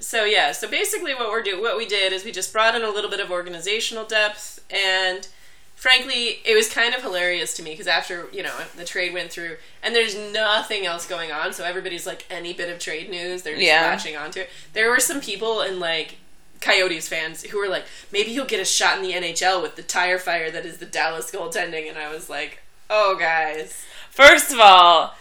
[0.00, 2.82] so yeah, so basically what we're do what we did is we just brought in
[2.82, 5.28] a little bit of organizational depth and
[5.74, 9.30] frankly it was kind of hilarious to me because after you know the trade went
[9.30, 13.42] through and there's nothing else going on so everybody's like any bit of trade news
[13.42, 13.82] they're just Yeah.
[13.82, 16.16] latching onto it there were some people and like
[16.60, 19.82] coyotes fans who were like maybe he'll get a shot in the nhl with the
[19.82, 24.60] tire fire that is the dallas goaltending and i was like oh guys First of
[24.60, 25.16] all,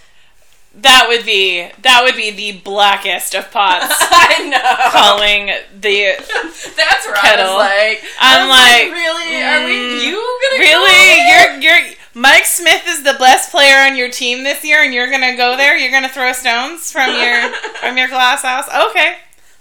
[0.76, 6.16] that would be that would be the blackest of pots i know calling the
[6.76, 7.54] That's where I Kettle.
[7.54, 9.42] was like, I'm I was like, really?
[9.44, 10.06] Are mm, we?
[10.08, 11.18] You gonna Really?
[11.18, 11.30] Go?
[11.30, 15.10] You're you're Mike Smith is the best player on your team this year and you're
[15.12, 15.78] gonna go there?
[15.78, 17.50] You're gonna throw stones from your
[17.82, 18.68] from your glass house?
[18.90, 19.18] Okay.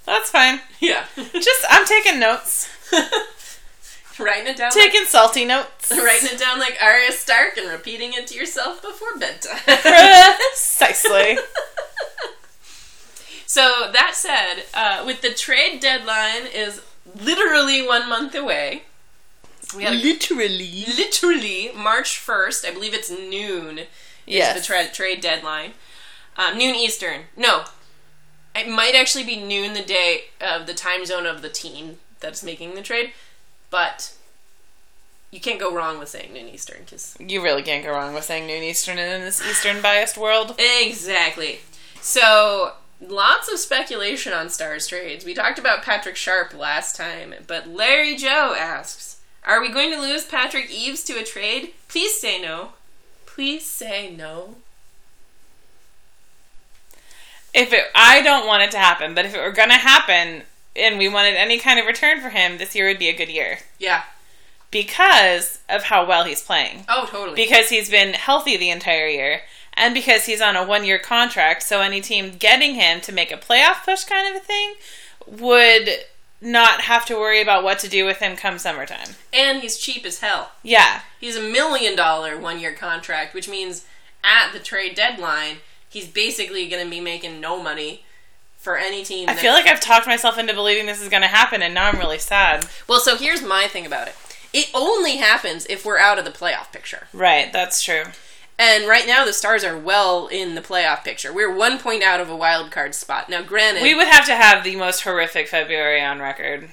[0.06, 0.60] That's fine.
[0.80, 2.68] yeah, Just I'm taking notes.
[4.24, 5.90] writing it down, Taking salty notes.
[5.90, 9.58] like, writing it down like Arya Stark and repeating it to yourself before bedtime.
[9.66, 11.38] Precisely.
[13.46, 16.80] so that said, uh, with the trade deadline is
[17.20, 18.82] literally one month away.
[19.76, 20.84] We had Literally.
[20.86, 22.64] literally March first.
[22.66, 23.78] I believe it's noon.
[23.78, 23.86] is
[24.26, 24.58] Yes.
[24.60, 25.72] the tra- trade deadline.
[26.36, 27.22] Um, noon Eastern.
[27.36, 27.64] No,
[28.54, 32.42] it might actually be noon the day of the time zone of the team that's
[32.42, 33.12] making the trade,
[33.72, 34.12] but
[35.32, 38.22] you can't go wrong with saying noon Eastern because You really can't go wrong with
[38.24, 40.54] saying noon Eastern in this Eastern biased world.
[40.58, 41.60] exactly.
[42.00, 45.24] So lots of speculation on Stars trades.
[45.24, 50.00] We talked about Patrick Sharp last time, but Larry Joe asks, "Are we going to
[50.00, 51.72] lose Patrick Eaves to a trade?
[51.88, 52.74] Please say no.
[53.24, 54.56] Please say no."
[57.54, 60.42] If it, I don't want it to happen, but if it were gonna happen
[60.76, 63.28] and we wanted any kind of return for him, this year would be a good
[63.28, 64.02] year Yeah.
[64.70, 66.84] because of how well he's playing.
[66.88, 67.36] Oh, totally.
[67.36, 69.42] Because he's been healthy the entire year,
[69.74, 71.62] and because he's on a one-year contract.
[71.62, 74.74] So any team getting him to make a playoff push, kind of a thing,
[75.26, 75.88] would
[76.40, 79.10] not have to worry about what to do with him come summertime.
[79.32, 80.52] and he's cheap as hell.
[80.62, 83.84] Yeah, He's a million dollar one year contract, which means
[84.24, 85.58] at the trade deadline,
[85.88, 88.04] he's basically going to be making no money
[88.62, 89.28] for any team.
[89.28, 91.88] I feel like I've talked myself into believing this is going to happen, and now
[91.88, 92.66] I'm really sad.
[92.88, 94.14] Well, so here's my thing about it.
[94.52, 97.08] It only happens if we're out of the playoff picture.
[97.12, 98.04] Right, that's true.
[98.58, 101.32] And right now, the Stars are well in the playoff picture.
[101.32, 103.28] We're one point out of a wild card spot.
[103.28, 106.70] Now, granted, We would have to have the most horrific February on record.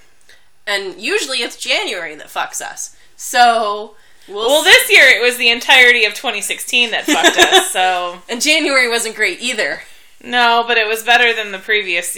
[0.68, 2.96] and usually it's January that fucks us.
[3.16, 3.96] So
[4.28, 7.72] Well, this year it was the entirety of 2016 that fucked us.
[7.74, 9.82] So and January wasn't great either.
[10.24, 12.18] No, but it was better than the previous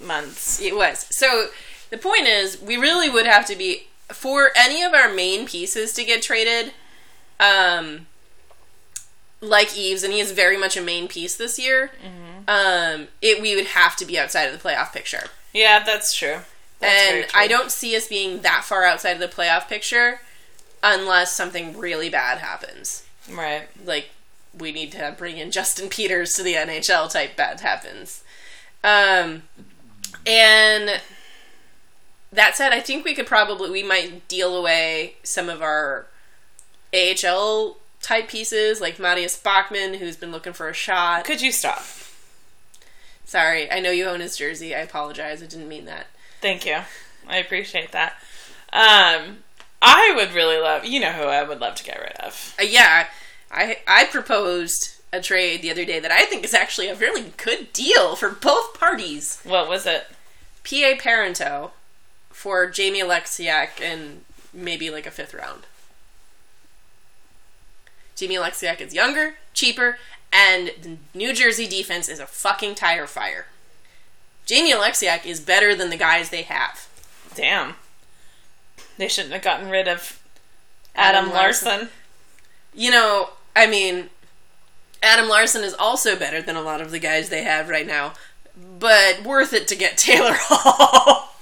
[0.00, 0.60] months.
[0.60, 1.06] It was.
[1.10, 1.48] So
[1.90, 5.92] the point is, we really would have to be for any of our main pieces
[5.94, 6.72] to get traded.
[7.38, 8.06] Um,
[9.40, 11.90] like Eaves, and he is very much a main piece this year.
[12.46, 16.38] Um, it we would have to be outside of the playoff picture, Yeah, that's true.
[16.80, 17.40] That's and true.
[17.40, 20.20] I don't see us being that far outside of the playoff picture
[20.82, 23.04] unless something really bad happens.
[23.30, 23.68] Right.
[23.84, 24.10] like
[24.58, 28.22] we need to bring in Justin Peters to the NHL type bad happens.
[28.82, 29.42] Um
[30.26, 31.00] and
[32.32, 36.06] that said, I think we could probably we might deal away some of our
[36.94, 41.24] AHL type pieces like Matthias Bachman who's been looking for a shot.
[41.24, 41.84] Could you stop?
[43.24, 44.74] Sorry, I know you own his jersey.
[44.74, 45.42] I apologize.
[45.42, 46.06] I didn't mean that.
[46.40, 46.78] Thank you.
[47.28, 48.14] I appreciate that.
[48.72, 49.38] Um,
[49.80, 50.84] I would really love.
[50.84, 52.56] You know who I would love to get rid of.
[52.58, 53.06] Uh, yeah,
[53.50, 57.32] I I proposed a trade the other day that I think is actually a really
[57.36, 59.40] good deal for both parties.
[59.44, 60.06] What was it?
[60.62, 61.70] PA Parenteau
[62.30, 65.66] for Jamie Oleksiak and maybe like a fifth round.
[68.14, 69.98] Jamie Oleksiak is younger, cheaper,
[70.32, 73.46] and the New Jersey defense is a fucking tire fire.
[74.46, 76.88] Jamie Oleksiak is better than the guys they have.
[77.34, 77.74] Damn.
[78.98, 80.20] They shouldn't have gotten rid of
[80.94, 81.68] Adam, Adam Larsson.
[81.68, 81.88] Larsson.
[82.74, 84.10] You know, I mean,
[85.02, 88.12] Adam Larsson is also better than a lot of the guys they have right now,
[88.78, 91.34] but worth it to get Taylor Hall,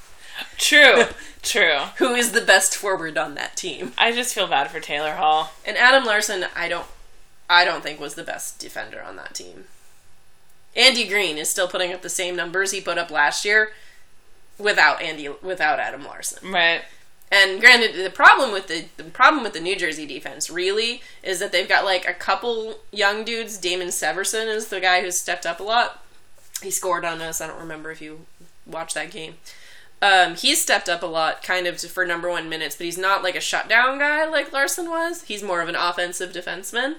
[0.57, 1.05] True.
[1.43, 1.79] True.
[1.99, 3.93] who is the best forward on that team.
[3.97, 5.53] I just feel bad for Taylor Hall.
[5.65, 6.87] And Adam Larsson, I don't,
[7.49, 9.65] I don't think was the best defender on that team.
[10.77, 13.71] Andy Greene is still putting up the same numbers he put up last year,
[14.59, 16.51] without Andy, without Adam Larsson.
[16.51, 16.83] Right.
[17.31, 21.41] And granted, the problem with the the problem with the New Jersey defense really is
[21.41, 23.59] that they've got like a couple young dudes.
[23.59, 26.03] Damon Severson is the guy who's stepped up a lot.
[26.63, 27.41] He scored on us.
[27.41, 28.21] I don't remember if you
[28.67, 29.35] watched that game.
[30.01, 33.23] Um, he's stepped up a lot, kind of for number one minutes, but he's not
[33.25, 35.23] like a shutdown guy like Larsson was.
[35.23, 36.95] He's more of an offensive defenseman.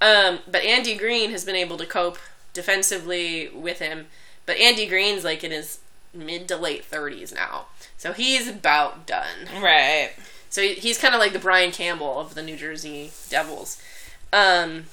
[0.00, 2.18] Um, but Andy Greene has been able to cope
[2.52, 4.06] defensively with him.
[4.44, 5.78] But Andy Greene's like in his
[6.12, 7.66] mid to late thirties now,
[7.98, 9.48] so he's about done.
[9.60, 10.12] Right.
[10.48, 13.80] So he- he's kind of like the Brian Campbell of the New Jersey Devils.
[14.32, 14.86] Um,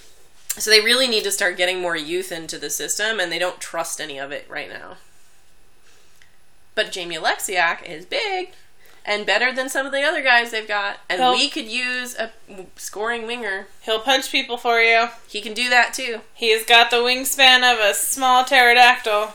[0.57, 3.61] so they really need to start getting more youth into the system, and they don't
[3.61, 4.97] trust any of it right now.
[6.75, 8.51] But Jamie Oleksiak is big
[9.05, 11.37] and better than some of the other guys they've got, and Help.
[11.37, 12.31] we could use a
[12.75, 13.67] scoring winger.
[13.81, 15.09] He'll punch people for you.
[15.27, 16.21] He can do that too.
[16.33, 19.33] He's got the wingspan of a small pterodactyl.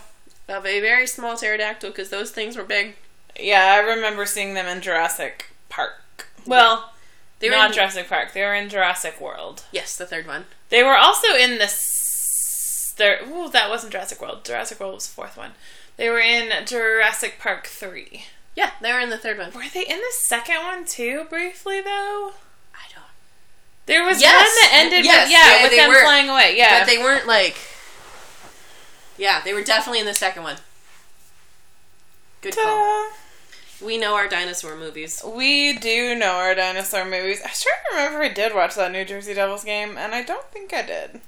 [0.48, 2.96] Of a very small pterodactyl, because those things were big.
[3.38, 6.26] Yeah, I remember seeing them in Jurassic Park.
[6.46, 6.92] Well,
[7.38, 8.32] They were not in- Jurassic Park.
[8.32, 9.64] They were in Jurassic World.
[9.72, 10.46] Yes, the third one.
[10.68, 11.72] They were also in the.
[12.96, 14.44] There, ooh, that wasn't Jurassic World.
[14.44, 15.52] Jurassic World was the fourth one.
[15.96, 18.24] They were in Jurassic Park three.
[18.54, 19.52] Yeah, they were in the third one.
[19.52, 21.24] Were they in the second one too?
[21.30, 22.32] Briefly though.
[22.74, 23.04] I don't.
[23.86, 24.34] There was Yes.
[24.34, 26.02] one that ended Yes, with yeah, yeah, with them were.
[26.02, 26.56] flying away.
[26.58, 27.56] Yeah, But they weren't like.
[29.16, 30.56] Yeah, they were definitely in the second one.
[32.40, 33.10] Good call.
[33.82, 35.22] We know our dinosaur movies.
[35.24, 37.40] We do know our dinosaur movies.
[37.44, 40.72] I sure remember I did watch that New Jersey Devils game, and I don't think
[40.74, 41.20] I did.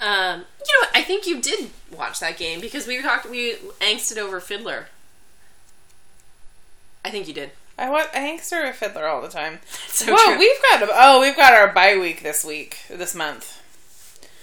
[0.00, 0.90] Um, you know what?
[0.94, 3.28] I think you did watch that game because we talked.
[3.28, 4.86] We angsted over Fiddler.
[7.04, 7.50] I think you did.
[7.78, 9.60] I wa- I angsted with Fiddler all the time.
[9.88, 10.38] So Whoa, true.
[10.38, 13.60] we've got a, oh, we've got our bye week this week, this month.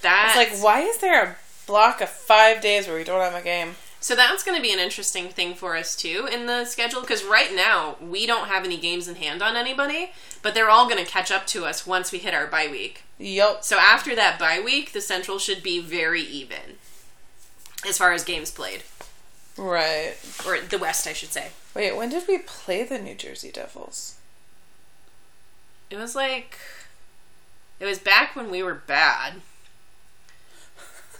[0.00, 3.34] That's It's like, why is there a block of five days where we don't have
[3.34, 3.74] a game?
[4.02, 7.22] So that's going to be an interesting thing for us too in the schedule because
[7.22, 11.04] right now we don't have any games in hand on anybody, but they're all going
[11.04, 13.02] to catch up to us once we hit our bye week.
[13.18, 13.62] Yup.
[13.62, 16.78] So after that bye week, the Central should be very even
[17.86, 18.82] as far as games played,
[19.58, 20.14] Right.
[20.46, 21.48] or the West, I should say.
[21.74, 24.16] Wait, when did we play the New Jersey Devils?
[25.90, 26.58] It was like
[27.78, 29.34] it was back when we were bad.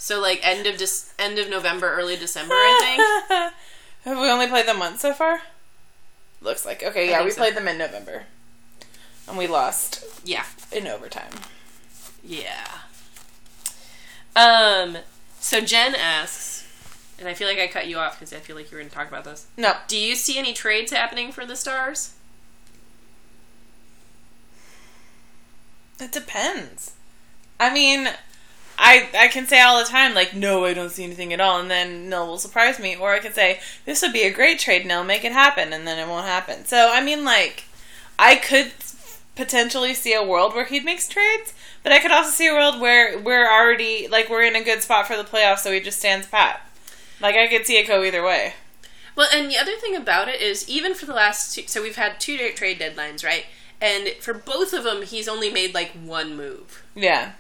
[0.01, 2.81] So like end of Dec- end of November, early December, I
[3.29, 3.53] think.
[4.07, 5.43] have we only played them once so far?
[6.41, 6.83] Looks like.
[6.83, 7.37] Okay, I yeah, we so.
[7.43, 8.23] played them in November.
[9.29, 10.47] And we lost Yeah.
[10.73, 11.33] in overtime.
[12.25, 12.67] Yeah.
[14.35, 14.97] Um.
[15.39, 16.67] So Jen asks,
[17.19, 18.89] and I feel like I cut you off because I feel like you were going
[18.91, 19.49] to talk about this.
[19.59, 19.75] No.
[19.87, 22.15] Do you see any trades happening for the Stars?
[26.01, 26.93] It depends.
[27.59, 28.09] I mean,
[28.83, 31.61] I I can say all the time like, no, I don't see anything at all,
[31.61, 34.59] and then Nill will surprise me, or I can say this would be a great
[34.59, 36.65] trade, Nill, make it happen, and then it won't happen.
[36.65, 37.65] So I mean, like,
[38.19, 38.73] I could
[39.37, 42.81] potentially see a world where he makes trades, but I could also see a world
[42.81, 45.99] where we're already like we're in a good spot for the playoffs, so he just
[45.99, 46.67] stands pat.
[47.21, 48.55] Like I could see it go either way.
[49.15, 51.97] Well, and the other thing about it is, even for the last two, so we've
[51.97, 53.45] had two trade deadlines, right?
[53.79, 56.83] And for both of them, he's only made like one move.
[56.95, 57.33] Yeah.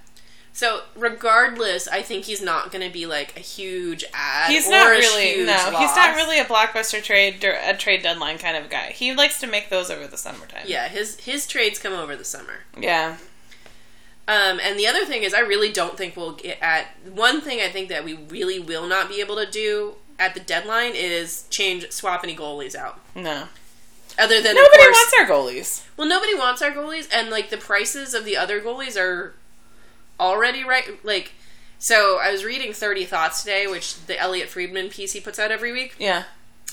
[0.52, 4.50] So regardless, I think he's not going to be like a huge ad.
[4.50, 5.78] He's not really no.
[5.78, 8.90] He's not really a blockbuster trade a trade deadline kind of guy.
[8.92, 10.64] He likes to make those over the summertime.
[10.66, 12.64] Yeah, his his trades come over the summer.
[12.78, 13.16] Yeah.
[14.28, 17.60] Um, and the other thing is, I really don't think we'll get at one thing.
[17.60, 21.46] I think that we really will not be able to do at the deadline is
[21.50, 23.00] change swap any goalies out.
[23.16, 23.48] No.
[24.18, 25.86] Other than Nobody course, wants our goalies.
[25.96, 29.34] well, nobody wants our goalies, and like the prices of the other goalies are
[30.20, 31.02] already right.
[31.04, 31.32] Like,
[31.78, 35.50] so I was reading Thirty Thoughts today, which the Elliotte Friedman piece he puts out
[35.50, 36.24] every week, Yeah.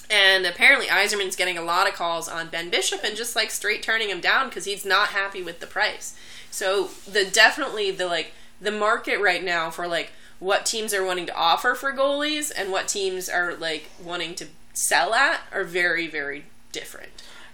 [0.10, 3.82] and apparently Yzerman's getting a lot of calls on Ben Bishop and just like straight
[3.82, 6.16] turning him down because he's not happy with the price.
[6.52, 11.26] So the definitely the like the market right now for like what teams are wanting
[11.28, 16.08] to offer for goalies and what teams are like wanting to sell at are very
[16.08, 17.10] very different.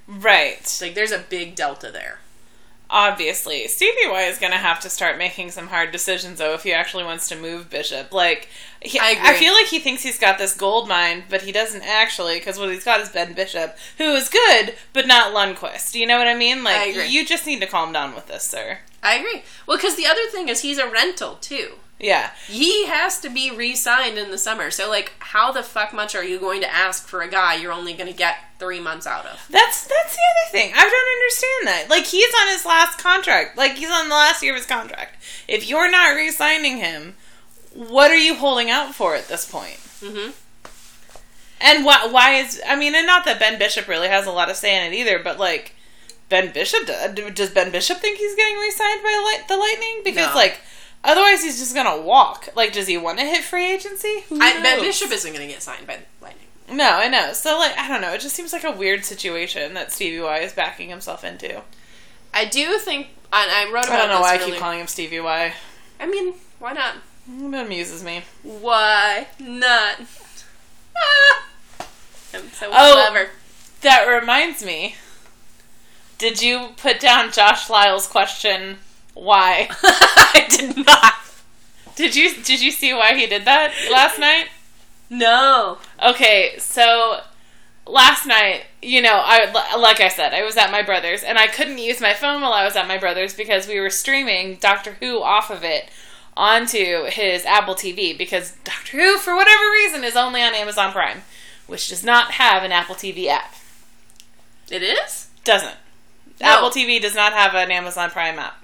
[0.08, 0.78] Right.
[0.82, 2.20] Like there's a big delta there.
[2.96, 6.62] Obviously, Stevie Y is going to have to start making some hard decisions, though, if
[6.62, 8.14] he actually wants to move Bishop.
[8.14, 8.50] Like,
[8.84, 11.82] he, I I, feel like he thinks he's got this gold mine, but he doesn't
[11.82, 15.92] actually, because what he's got is Ben Bishop, who is good, but not Lundqvist.
[15.92, 16.64] Do you know what I mean?
[16.64, 18.78] Like, I you just need to calm down with this, sir.
[19.02, 19.42] I agree.
[19.66, 21.78] Well, because the other thing is he's a rental too.
[22.00, 22.32] Yeah.
[22.48, 24.72] He has to be re-signed in the summer.
[24.72, 27.72] So like, how the fuck much are you going to ask for a guy you're
[27.72, 29.46] only going to get three months out of?
[29.50, 30.74] That's that's the other thing.
[30.76, 31.90] I don't understand that.
[31.90, 33.58] Like he's on his last contract.
[33.58, 35.24] Like he's on the last year of his contract.
[35.48, 37.16] If you're not re-signing him,
[37.74, 39.78] what are you holding out for at this point?
[40.02, 40.32] Mm-hmm.
[41.62, 42.08] And why?
[42.08, 42.62] Why is?
[42.68, 44.96] I mean, and not that Ben Bishop really has a lot of say in it
[44.98, 45.74] either, but like
[46.28, 50.02] Ben Bishop, does Ben Bishop think he's getting re-signed by the Lightning?
[50.04, 50.36] Because No.
[50.36, 50.60] like,
[51.04, 52.50] otherwise he's just gonna walk.
[52.56, 54.24] Like, does he want to hit free agency?
[54.30, 54.80] Who I, ben?
[54.80, 56.48] Bishop isn't going to get signed by Lightning.
[56.72, 57.34] No, I know.
[57.34, 58.14] So like, I don't know.
[58.14, 61.62] It just seems like a weird situation that Stevie Y is backing himself into.
[62.34, 65.20] I do think, I wrote about I don't know why I keep calling him Stevie
[65.20, 65.54] Y.
[66.00, 66.96] I mean, why not?
[67.28, 68.24] It amuses me.
[68.42, 70.02] Why not?
[70.98, 71.46] Ah!
[72.34, 72.94] I'm so Oh.
[73.12, 73.30] clever.
[73.82, 74.96] That reminds me.
[76.18, 78.78] Did you put down Josh Lyle's question?
[79.14, 79.70] Why?
[79.84, 81.14] I did not.
[81.96, 84.48] Did you did you see why he did that last night?
[85.10, 85.78] No.
[86.04, 87.22] Okay, so
[87.86, 91.48] last night, you know, I like I said, I was at my brother's and I
[91.48, 94.94] couldn't use my phone while I was at my brother's because we were streaming Doctor
[95.00, 95.90] Who off of it
[96.36, 101.22] onto his Apple TV because Doctor Who for whatever reason is only on Amazon Prime,
[101.68, 103.54] which does not have an Apple TV app.
[104.72, 105.30] It is?
[105.44, 105.76] Doesn't.
[106.42, 106.48] No.
[106.48, 108.63] Apple TV does not have an Amazon Prime app.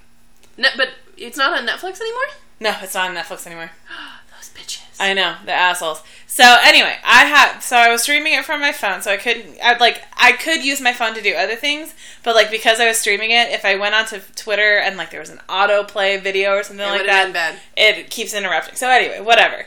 [0.60, 2.36] No, but it's not on Netflix anymore?
[2.60, 3.72] No, it's not on Netflix anymore.
[4.38, 4.84] Those bitches.
[5.00, 6.04] I know the assholes.
[6.28, 9.58] So anyway, I had so I was streaming it from my phone, so I couldn't.
[9.64, 11.94] I like I could use my phone to do other things,
[12.24, 15.22] but like because I was streaming it, if I went onto Twitter and like there
[15.22, 18.76] was an autoplay video or something It like that, it keeps interrupting.
[18.76, 19.66] So anyway, whatever.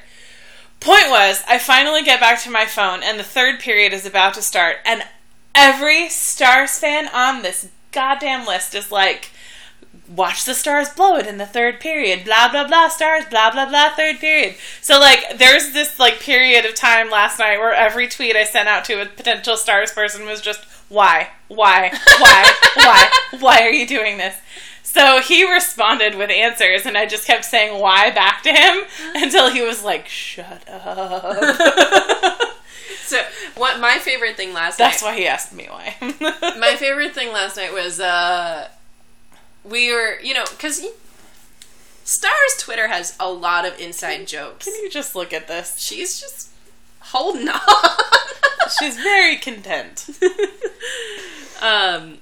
[0.81, 4.35] Point was, I finally get back to my phone, and the third period is about
[4.35, 5.05] to start, and
[5.55, 9.31] every Stars fan on this goddamn list is like,
[10.15, 13.69] watch the stars blow it in the third period, blah blah blah stars, blah blah
[13.69, 14.55] blah third period.
[14.81, 18.69] So like there's this like period of time last night where every tweet I sent
[18.69, 21.29] out to a potential stars person was just why?
[21.49, 21.91] Why?
[22.19, 22.53] Why?
[22.77, 23.11] why?
[23.41, 24.37] Why are you doing this?
[24.83, 28.83] So he responded with answers and I just kept saying why back to him
[29.15, 32.39] until he was like, Shut up.
[33.05, 33.21] So,
[33.57, 35.97] what my favorite thing last night That's why he asked me why.
[36.59, 38.69] my favorite thing last night was uh
[39.65, 40.85] we were, you know, cuz
[42.05, 44.65] Star's Twitter has a lot of inside jokes.
[44.65, 45.79] Can you just look at this?
[45.79, 46.49] She's just
[47.01, 47.61] holding on.
[48.79, 50.07] She's very content.
[51.63, 52.19] um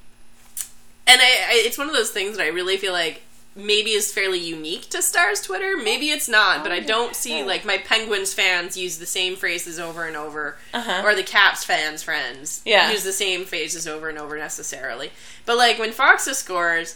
[1.07, 3.23] and I, I it's one of those things that I really feel like
[3.57, 5.77] maybe is fairly unique to Star's Twitter.
[5.77, 9.79] Maybe it's not, but I don't see like my Penguins fans use the same phrases
[9.81, 11.03] over and over, Uh-huh.
[11.05, 12.93] or the Caps fans friends Yeah.
[12.93, 15.11] use the same phrases over and over necessarily.
[15.47, 16.95] But like when Faksa scores,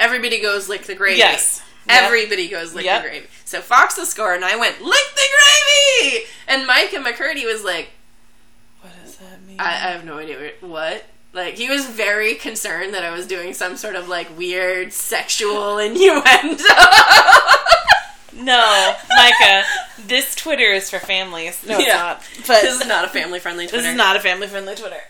[0.00, 1.18] everybody goes lick the gravy.
[1.18, 1.62] Yes.
[1.88, 2.02] Yep.
[2.02, 3.02] Everybody goes lick Yep.
[3.02, 3.26] the gravy.
[3.44, 5.28] So Faksa scored, and I went lick the
[6.00, 7.90] gravy, and Micah McCurdy was like,
[8.80, 9.56] What does that mean?
[9.60, 11.04] I, I have no idea what.
[11.32, 15.78] Like he was very concerned that I was doing some sort of like weird sexual
[15.86, 16.64] innuendo.
[18.32, 19.64] no, Micah,
[20.06, 21.64] this Twitter is for families.
[21.66, 21.96] No, it's Yeah.
[21.96, 22.22] not.
[22.46, 23.82] But this is not a family friendly Twitter.
[23.82, 25.00] This is not a family friendly Twitter.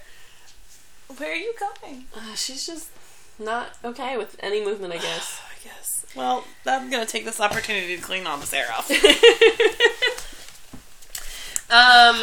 [1.17, 2.07] Where are you going?
[2.15, 2.89] Uh, she's just
[3.41, 5.41] not okay with any movement, I guess.
[5.51, 6.05] I guess.
[6.15, 8.91] Well, I'm gonna take this opportunity to clean all this air off.
[11.71, 12.23] um.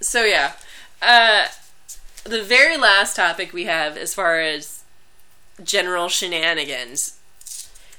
[0.00, 0.52] So yeah,
[1.00, 1.46] uh,
[2.24, 4.82] the very last topic we have, as far as
[5.62, 7.18] general shenanigans.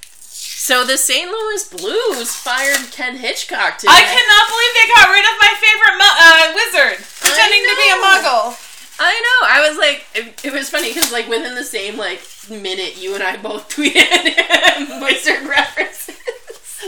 [0.00, 1.30] So the St.
[1.30, 3.92] Louis Blues fired Ken Hitchcock today.
[3.92, 7.88] I cannot believe they got rid of my favorite mu- uh, wizard, pretending to be
[7.92, 8.56] a muggle.
[8.98, 9.48] I know.
[9.48, 13.14] I was like, it, it was funny because like within the same like minute, you
[13.14, 16.16] and I both tweeted him wizard references.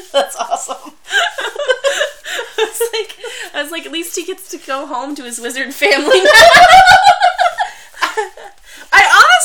[0.12, 0.92] That's awesome.
[2.58, 3.16] I was like,
[3.54, 6.32] I was like, at least he gets to go home to his wizard family now.
[8.92, 9.02] I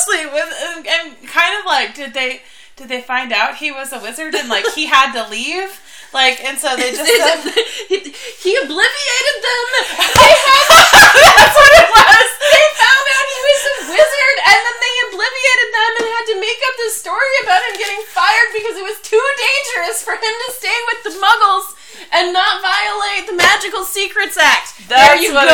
[0.08, 2.42] honestly was, uh, am kind of like, did they
[2.76, 5.80] did they find out he was a wizard and like he had to leave?
[6.12, 7.40] Like, and so they just said,
[7.88, 9.66] he, he obliviated them.
[11.40, 12.26] that's what it was.
[12.52, 16.36] They found out he was a wizard, and then they obliviated them and had to
[16.36, 20.34] make up this story about him getting fired because it was too dangerous for him
[20.36, 21.80] to stay with the Muggles
[22.12, 24.76] and not violate the Magical Secrets Act.
[24.88, 25.48] there you go.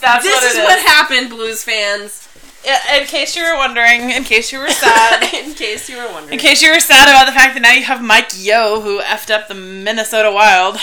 [0.00, 0.84] That's this is what it is what is.
[0.84, 2.28] happened, Blues fans.
[2.64, 6.34] In case you were wondering, in case you were sad, In case you were wondering.
[6.34, 9.00] in case you were sad about the fact that now you have Mike Yeo who
[9.00, 10.78] effed up the Minnesota Wild.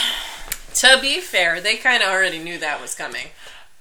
[0.76, 3.28] to be fair, they kind of already knew that was coming.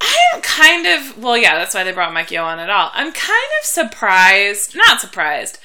[0.01, 2.91] I'm kind of well, yeah, that's why they brought Mike Yeo on at all.
[2.95, 5.59] I'm kind of surprised, not surprised.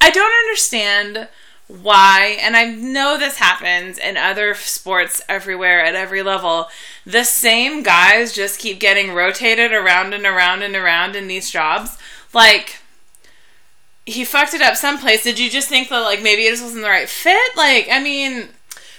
[0.00, 1.28] I don't understand
[1.66, 6.68] why, and I know this happens in other sports everywhere at every level.
[7.06, 11.96] The same guys just keep getting rotated around and around and around in these jobs.
[12.34, 12.80] Like
[14.06, 15.22] he fucked it up someplace.
[15.22, 17.56] Did you just think that like maybe it just wasn't the right fit?
[17.56, 18.48] Like, I mean,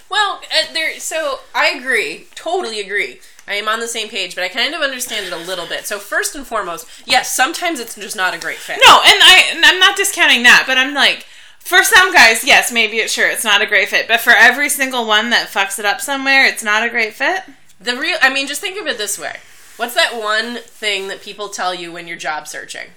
[0.10, 1.00] Well, uh, there.
[1.00, 3.20] So I agree, totally agree.
[3.48, 5.86] I am on the same page, but I kind of understand it a little bit.
[5.86, 8.80] So first and foremost, yes, sometimes it's just not a great fit.
[8.88, 11.28] No, and I and I'm not discounting that, but I'm like
[11.66, 14.70] for some guys, yes, maybe it's sure it's not a great fit, but for every
[14.70, 17.44] single one that fucks it up somewhere, it's not a great fit.
[17.82, 19.38] The real, I mean, just think of it this way.
[19.76, 22.90] What's that one thing that people tell you when you're job searching?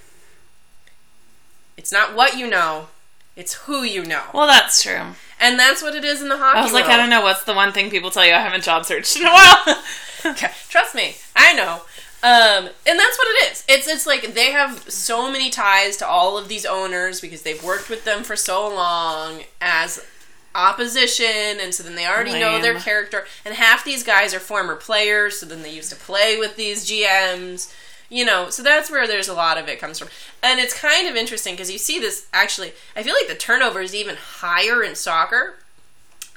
[1.78, 2.88] It's not what you know,
[3.36, 4.24] it's who you know.
[4.34, 5.00] Well, that's true.
[5.40, 6.94] And that's what it is in the hockey I was like, world.
[6.94, 9.24] I don't know what's the one thing people tell you I haven't job searched in
[9.26, 9.82] a while.
[10.26, 11.82] Okay, Trust me, I know.
[12.20, 13.64] Um, and that's what it is.
[13.68, 17.62] It's it's like they have so many ties to all of these owners because they've
[17.62, 20.04] worked with them for so long as
[20.52, 23.24] opposition, and so then they already know their character.
[23.44, 26.90] And half these guys are former players, so then they used to play with these
[26.90, 27.72] GMs.
[28.10, 30.08] You know, so that's where there's a lot of it comes from.
[30.42, 33.80] And it's kind of interesting because you see this actually, I feel like the turnover
[33.80, 35.56] is even higher in soccer.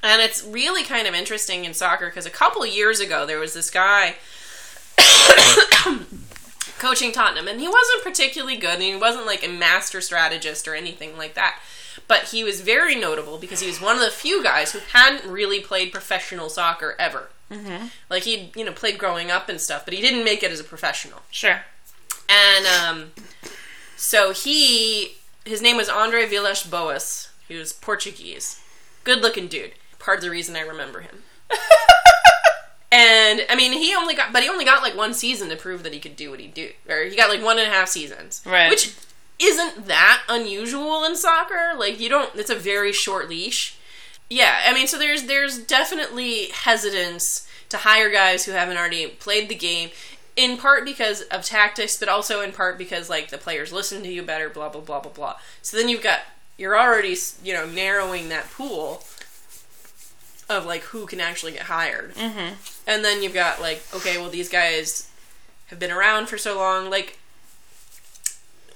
[0.03, 3.53] And it's really kind of interesting in soccer because a couple years ago there was
[3.53, 4.15] this guy
[6.79, 10.75] coaching Tottenham, and he wasn't particularly good, and he wasn't like a master strategist or
[10.75, 11.59] anything like that.
[12.07, 15.29] But he was very notable because he was one of the few guys who hadn't
[15.29, 17.29] really played professional soccer ever.
[17.51, 17.87] Mm-hmm.
[18.09, 20.59] Like he, you know, played growing up and stuff, but he didn't make it as
[20.59, 21.21] a professional.
[21.29, 21.61] sure.
[22.27, 23.11] And um,
[23.97, 27.29] so he, his name was Andre Villas Boas.
[27.47, 28.61] He was Portuguese,
[29.03, 29.73] good looking dude.
[29.99, 31.23] Part of the reason I remember him.
[32.91, 35.83] and I mean, he only got, but he only got like one season to prove
[35.83, 37.87] that he could do what he do, or he got like one and a half
[37.87, 38.69] seasons, Right.
[38.69, 38.93] Which
[39.39, 41.73] isn't that unusual in soccer.
[41.77, 43.77] Like you don't, it's a very short leash.
[44.29, 49.49] Yeah, I mean, so there's there's definitely hesitance to hire guys who haven't already played
[49.49, 49.89] the game,
[50.35, 54.09] in part because of tactics, but also in part because like the players listen to
[54.09, 54.49] you better.
[54.49, 55.35] Blah blah blah blah blah.
[55.61, 56.19] So then you've got
[56.57, 59.03] you're already you know narrowing that pool
[60.51, 62.53] of like who can actually get hired, mm-hmm.
[62.85, 65.09] and then you've got like okay, well these guys
[65.67, 67.17] have been around for so long, like.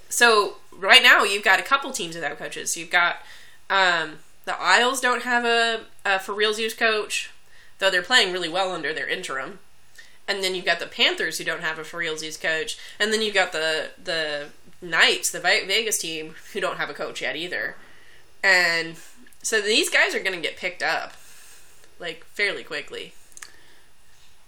[0.08, 2.76] So right now you've got a couple teams without coaches.
[2.76, 3.16] You've got
[3.68, 7.30] um, the Isles don't have a, a for reals use coach,
[7.78, 9.58] though they're playing really well under their interim.
[10.28, 13.22] And then you've got the Panthers who don't have a for realsies coach, and then
[13.22, 14.46] you've got the the
[14.82, 17.76] Knights, the Vegas team, who don't have a coach yet either.
[18.42, 18.96] And
[19.42, 21.12] so these guys are going to get picked up
[21.98, 23.14] like fairly quickly.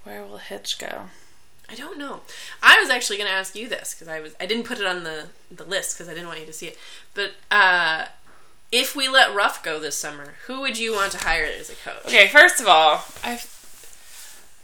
[0.05, 1.07] Where will Hitch go?
[1.71, 2.21] I don't know.
[2.63, 4.87] I was actually going to ask you this because I was I didn't put it
[4.87, 6.79] on the the list because I didn't want you to see it.
[7.15, 8.07] But uh,
[8.73, 11.75] if we let Ruff go this summer, who would you want to hire as a
[11.75, 12.07] coach?
[12.07, 13.39] Okay, first of all, I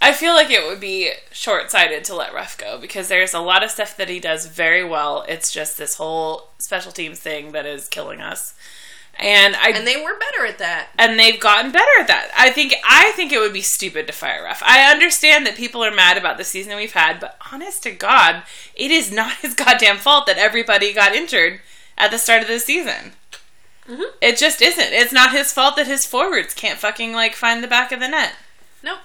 [0.00, 3.40] I feel like it would be short sighted to let Ruff go because there's a
[3.40, 5.24] lot of stuff that he does very well.
[5.28, 8.54] It's just this whole special teams thing that is killing us.
[9.16, 10.88] And I And they were better at that.
[10.98, 12.30] and they've gotten better at that.
[12.36, 14.62] I think I think it would be stupid to fire Ruff.
[14.64, 18.42] I understand that people are mad about the season we've had, but honest to God,
[18.74, 21.60] it is not his goddamn fault that everybody got injured
[21.96, 23.12] at the start of the season.
[23.88, 24.02] Mhm.
[24.20, 24.92] It just isn't.
[24.92, 28.08] It's not his fault that his forwards can't fucking like find the back of the
[28.08, 28.32] net.
[28.82, 28.98] Nope.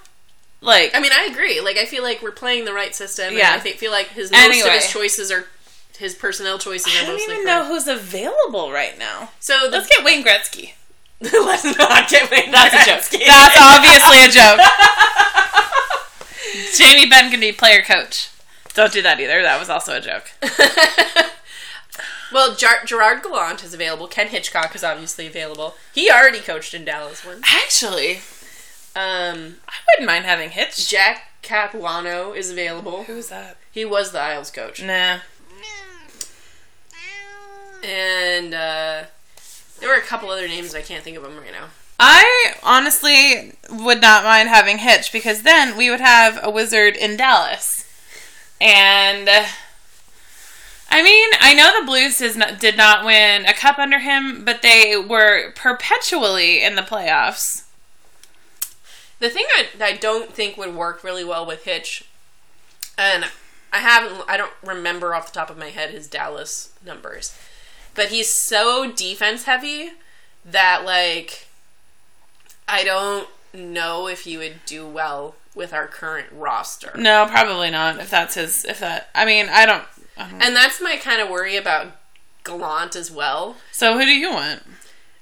[0.61, 1.61] Like I mean, I agree.
[1.61, 3.33] Like, I feel like we're playing the right system.
[3.35, 3.53] Yeah.
[3.53, 4.67] And I think, feel like his most Anyway.
[4.67, 5.45] of his choices are
[5.99, 7.45] his personnel choices I don't even correct.
[7.45, 9.29] know who's available right now.
[9.39, 10.73] So the, Let's get Wayne Gretzky.
[11.21, 13.21] let's not get Wayne That's a joke.
[13.27, 14.59] That's obviously a joke.
[16.77, 18.29] Jamie Benn can be player coach.
[18.73, 19.41] Don't do that either.
[19.41, 20.31] That was also a joke.
[22.31, 24.07] well, Gerard Gallant is available.
[24.07, 25.75] Ken Hitchcock is obviously available.
[25.93, 27.45] He already coached in Dallas once.
[27.53, 28.17] Actually,
[28.95, 30.87] Um, I wouldn't mind having Hitch.
[30.89, 33.03] Jack Capuano is available.
[33.03, 33.57] Who's that?
[33.71, 34.81] He was the Isles coach.
[34.81, 35.19] Nah.
[37.83, 39.03] And uh,
[39.79, 41.67] there were a couple other names I can't think of them right now.
[41.99, 47.17] I honestly would not mind having Hitch because then we would have a wizard in
[47.17, 47.85] Dallas.
[48.61, 49.45] And uh,
[50.89, 54.43] I mean, I know the Blues does not, did not win a cup under him,
[54.43, 57.65] but they were perpetually in the playoffs.
[59.19, 62.05] The thing I, I don't think would work really well with Hitch,
[62.97, 63.25] and
[63.71, 67.37] I haven't, I don't remember off the top of my head his Dallas numbers,
[67.95, 69.91] but he's so defense heavy
[70.45, 71.47] that like
[72.67, 76.91] I don't know if he would do well with our current roster.
[76.95, 77.99] No, probably not.
[77.99, 79.83] If that's his, if that, I mean, I don't.
[80.17, 81.87] I don't And that's my kind of worry about
[82.43, 83.57] Gallant as well.
[83.71, 84.63] so who do you want?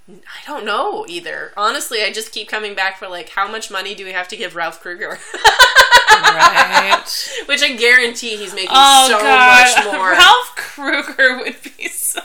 [0.09, 1.51] I don't know either.
[1.57, 4.37] Honestly, I just keep coming back for like, how much money do we have to
[4.37, 5.17] give Ralph Krueger?
[6.09, 7.03] Right.
[7.45, 10.11] Which I guarantee he's making oh so God, much more.
[10.11, 12.21] Ralph Krueger would be so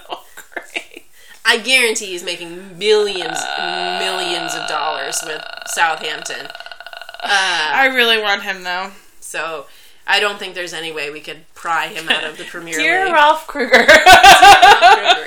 [1.45, 6.47] I guarantee he's making millions and millions of dollars with Southampton.
[6.47, 8.93] Uh, I really want him though.
[9.21, 9.67] so
[10.07, 13.05] I don't think there's any way we could pry him out of the Premier Dear
[13.05, 13.13] League.
[13.15, 13.87] Ralph Krueger.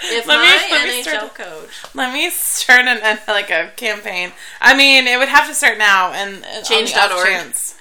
[0.07, 3.71] If Let me- my let me NHL start- coach Let me start an, like a
[3.76, 4.32] campaign.
[4.61, 7.26] I mean, it would have to start now and and on the Change.org.
[7.28, 7.76] chance.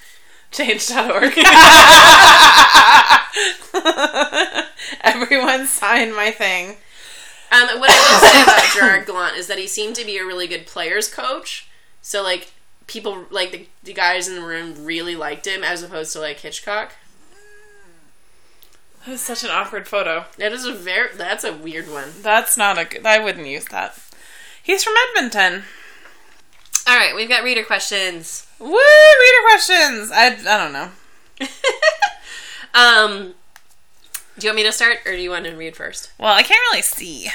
[0.50, 1.34] Change.org.
[5.02, 6.76] Everyone sign my thing.
[7.54, 10.24] Um, what I will say about Gerard Gallant is that he seemed to be a
[10.24, 11.68] really good players coach.
[12.02, 12.52] So like
[12.86, 16.40] people like the, the guys in the room really liked him as opposed to like
[16.40, 16.92] Hitchcock.
[19.04, 20.24] That was such an awkward photo.
[20.38, 22.08] That is a very that's a weird one.
[22.20, 23.06] That's not a good.
[23.06, 23.98] I wouldn't use that.
[24.62, 25.64] He's from Edmonton.
[26.86, 28.46] All right, we've got reader questions.
[28.58, 28.66] Woo!
[28.68, 30.10] Reader questions.
[30.10, 30.90] I I don't know.
[32.74, 33.34] Um,
[34.38, 36.12] do you want me to start or do you want to read first?
[36.18, 37.30] Well, I can't really see.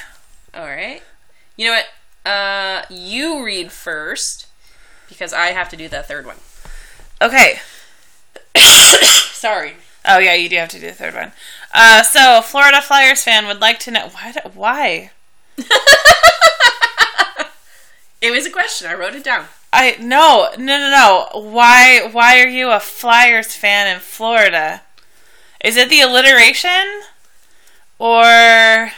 [0.53, 1.01] All right.
[1.55, 2.29] You know what?
[2.29, 4.47] Uh, you read first
[5.07, 6.37] because I have to do the third one.
[7.21, 7.59] Okay.
[9.31, 9.73] Sorry.
[10.05, 11.31] Oh yeah, you do have to do the third one.
[11.73, 14.33] Uh, so Florida Flyers fan would like to know why?
[14.53, 15.11] Why?
[18.21, 18.89] It was a question.
[18.89, 19.45] I wrote it down.
[19.71, 21.41] I no no no no.
[21.41, 24.81] Why why are you a Flyers fan in Florida?
[25.63, 27.01] Is it the alliteration,
[27.97, 28.91] or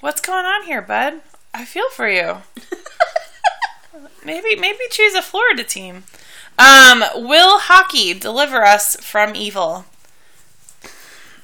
[0.00, 1.20] what's going on here, bud?
[1.54, 2.38] I feel for you.
[4.24, 6.04] maybe maybe choose a Florida team.
[6.58, 9.84] Um, will hockey deliver us from evil?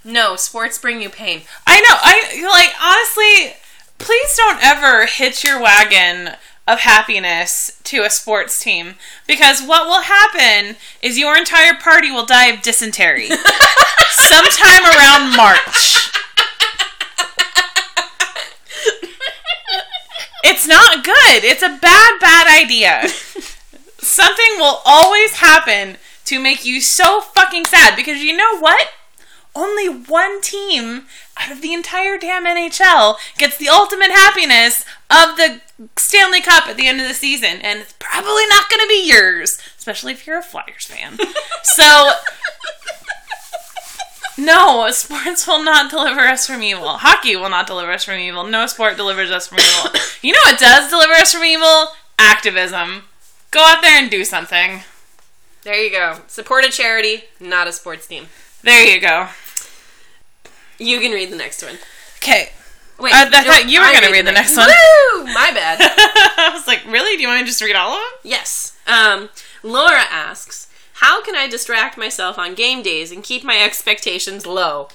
[0.04, 1.42] No, sports bring you pain.
[1.66, 1.96] I know.
[2.00, 3.56] I like honestly.
[3.98, 6.36] Please don't ever hitch your wagon
[6.68, 8.94] of happiness to a sports team
[9.26, 13.28] because what will happen is your entire party will die of dysentery
[14.10, 16.10] sometime around March.
[20.44, 21.44] It's not good.
[21.44, 23.08] It's a bad, bad idea.
[23.98, 25.96] Something will always happen
[26.26, 28.88] to make you so fucking sad because you know what?
[29.54, 31.06] Only one team
[31.38, 35.60] out of the entire damn NHL gets the ultimate happiness of the
[35.96, 39.08] Stanley Cup at the end of the season, and it's probably not going to be
[39.08, 41.18] yours, especially if you're a Flyers fan.
[41.62, 42.12] so,
[44.36, 46.98] no, sports will not deliver us from evil.
[46.98, 48.44] Hockey will not deliver us from evil.
[48.44, 50.00] No sport delivers us from evil.
[50.20, 51.90] You know what does deliver us from evil?
[52.18, 53.04] Activism.
[53.52, 54.82] Go out there and do something.
[55.62, 56.22] There you go.
[56.26, 58.26] Support a charity, not a sports team.
[58.62, 59.28] There you go.
[60.78, 61.76] You can read the next one.
[62.18, 62.50] Okay.
[62.98, 64.66] Wait, I- I no, thought you were I gonna read the next one.
[65.14, 65.24] Woo!
[65.26, 65.78] My bad.
[66.36, 67.16] I was like, really?
[67.16, 68.30] Do you want me to just read all of them?
[68.30, 68.76] yes.
[68.86, 69.28] Um,
[69.62, 74.88] Laura asks, "How can I distract myself on game days and keep my expectations low?"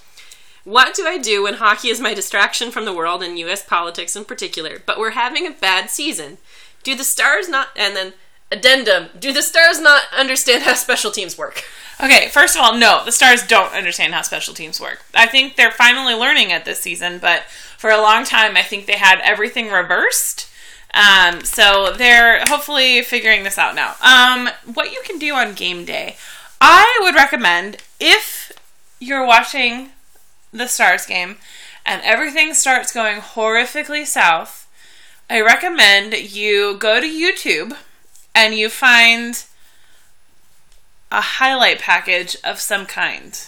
[0.66, 3.64] What do I do when hockey is my distraction from the world and U.S.
[3.64, 4.82] politics in particular?
[4.86, 6.38] But we're having a bad season.
[6.84, 7.68] Do the Stars not?
[7.76, 8.14] And then
[8.54, 11.64] addendum: Do the Stars not understand how special teams work?
[12.02, 15.04] Okay, first of all, no, the Stars don't understand how special teams work.
[15.14, 17.44] I think they're finally learning it this season, but
[17.78, 20.50] for a long time, I think they had everything reversed.
[20.94, 23.96] Um, so they're hopefully figuring this out now.
[24.02, 26.18] Um, what you can do on game day,
[26.62, 28.52] I would recommend if
[29.00, 29.90] you're watching
[30.52, 31.38] the Stars game
[31.86, 34.68] and everything starts going horrifically south,
[35.30, 37.76] I recommend you go to YouTube
[38.36, 39.46] and you find
[41.12, 43.48] a highlight package of some kind.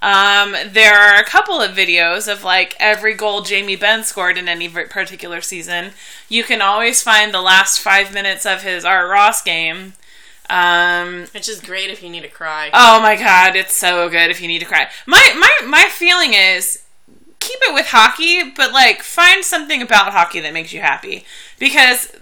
[0.00, 4.48] Um, there are a couple of videos of like every goal Jamie Benn scored in
[4.48, 5.90] any particular season.
[6.28, 9.94] You can always find the last five minutes of his Art Ross game.
[10.50, 12.70] Um, Which is great if you need to cry.
[12.72, 14.88] oh my god, it's so good if you need to cry.
[15.06, 16.84] My my my feeling is
[17.38, 21.24] keep it with hockey, but like find something about hockey that makes you happy
[21.58, 22.12] because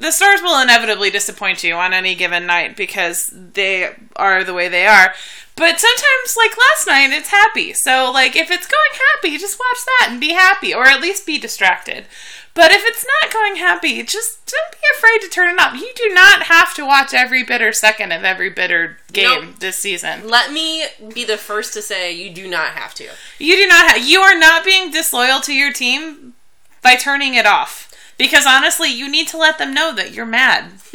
[0.00, 4.68] the stars will inevitably disappoint you on any given night because they are the way
[4.68, 5.12] they are.
[5.56, 7.74] But sometimes, like last night, it's happy.
[7.74, 11.26] So, like, if it's going happy, just watch that and be happy, or at least
[11.26, 12.06] be distracted.
[12.54, 15.74] But if it's not going happy, just don't be afraid to turn it up.
[15.74, 19.58] You do not have to watch every bitter second of every bitter game Nope.
[19.60, 20.26] this season.
[20.28, 23.08] Let me be the first to say you do not have to.
[23.38, 24.04] You do not have.
[24.06, 26.34] You are not being disloyal to your team
[26.82, 27.89] by turning it off.
[28.20, 30.72] Because honestly, you need to let them know that you're mad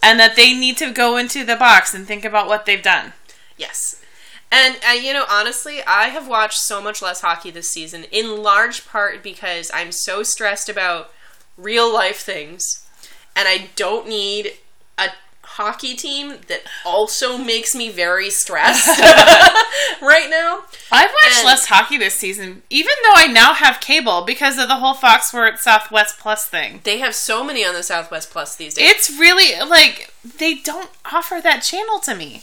[0.00, 3.14] and that they need to go into the box and think about what they've done.
[3.56, 4.00] Yes.
[4.52, 8.44] And, uh, you know, honestly, I have watched so much less hockey this season, in
[8.44, 11.12] large part because I'm so stressed about
[11.56, 12.86] real life things,
[13.34, 14.52] and I don't need
[15.58, 18.86] hockey team that also makes me very stressed
[20.00, 20.60] right now.
[20.92, 24.68] I've watched And- less hockey this season, even though I now have cable because of
[24.68, 26.80] the whole Fox Sports Southwest Plus thing.
[26.84, 28.88] They have so many on the Southwest Plus these days.
[28.88, 32.42] It's really like they don't offer that channel to me.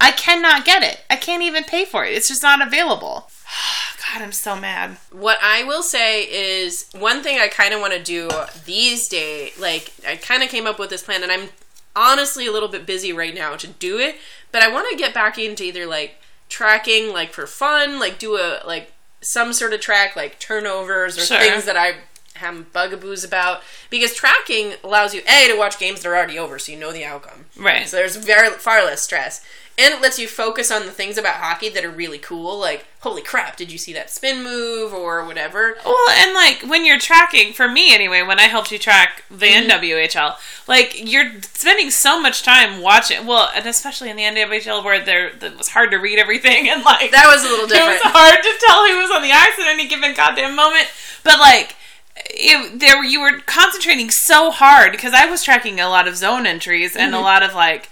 [0.00, 1.00] I cannot get it.
[1.08, 2.12] I can't even pay for it.
[2.14, 3.30] It's just not available.
[4.12, 4.96] God, I'm so mad.
[5.12, 8.28] What I will say is one thing I kind of want to do
[8.64, 9.58] these days.
[9.58, 11.48] Like I kind of came up with this plan, and I'm
[11.96, 14.16] honestly a little bit busy right now to do it.
[14.52, 18.36] But I want to get back into either like tracking, like for fun, like do
[18.36, 21.38] a like some sort of track, like turnovers or Sure.
[21.38, 21.94] things that I
[22.38, 23.62] have bugaboos about.
[23.90, 26.92] Because tracking allows you a to watch games that are already over, so you know
[26.92, 27.46] the outcome.
[27.56, 27.86] Right.
[27.86, 29.44] So there's very far less stress.
[29.78, 32.84] And it lets you focus on the things about hockey that are really cool, like,
[33.02, 35.76] holy crap, did you see that spin move or whatever?
[35.84, 39.46] Well, and like when you're tracking, for me anyway, when I helped you track the
[39.46, 39.70] mm-hmm.
[39.70, 40.34] NWHL,
[40.66, 43.24] like you're spending so much time watching.
[43.24, 46.82] Well, and especially in the NWHL where there it was hard to read everything and
[46.82, 48.00] like That was a little different.
[48.04, 50.88] it was hard to tell who was on the ice at any given goddamn moment.
[51.22, 51.76] But like.
[52.26, 56.46] It, there you were concentrating so hard because I was tracking a lot of zone
[56.46, 57.24] entries and a mm-hmm.
[57.24, 57.90] lot of like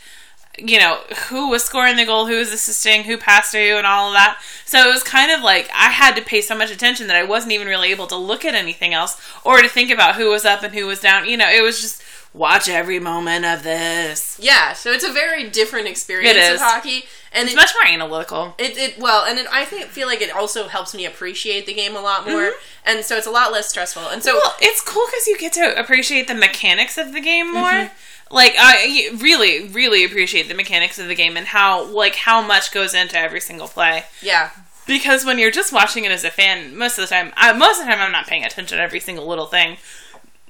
[0.58, 3.86] you know, who was scoring the goal, who was assisting, who passed to who, and
[3.86, 4.40] all of that.
[4.64, 7.24] So it was kind of like I had to pay so much attention that I
[7.24, 10.44] wasn't even really able to look at anything else or to think about who was
[10.44, 11.28] up and who was down.
[11.28, 12.02] You know, it was just
[12.36, 14.38] watch every moment of this.
[14.40, 17.04] Yeah, so it's a very different experience It of hockey.
[17.32, 18.54] And It's it, much more analytical.
[18.58, 21.74] it, it well, and it, I think feel like it also helps me appreciate the
[21.74, 22.88] game a lot more, Mm-hmm.
[22.88, 24.08] and so it's a lot less stressful.
[24.08, 27.52] And so Well, it's cool because you get to appreciate the mechanics of the game
[27.52, 27.62] more.
[27.70, 28.34] Mm-hmm.
[28.34, 32.72] Like I really, really appreciate the mechanics of the game and how like how much
[32.72, 34.04] goes into every single play.
[34.22, 34.50] yeah,
[34.86, 37.80] because when you're just watching it as a fan, most of the time, I, most
[37.80, 39.76] of the time, I'm not paying attention to every single little thing.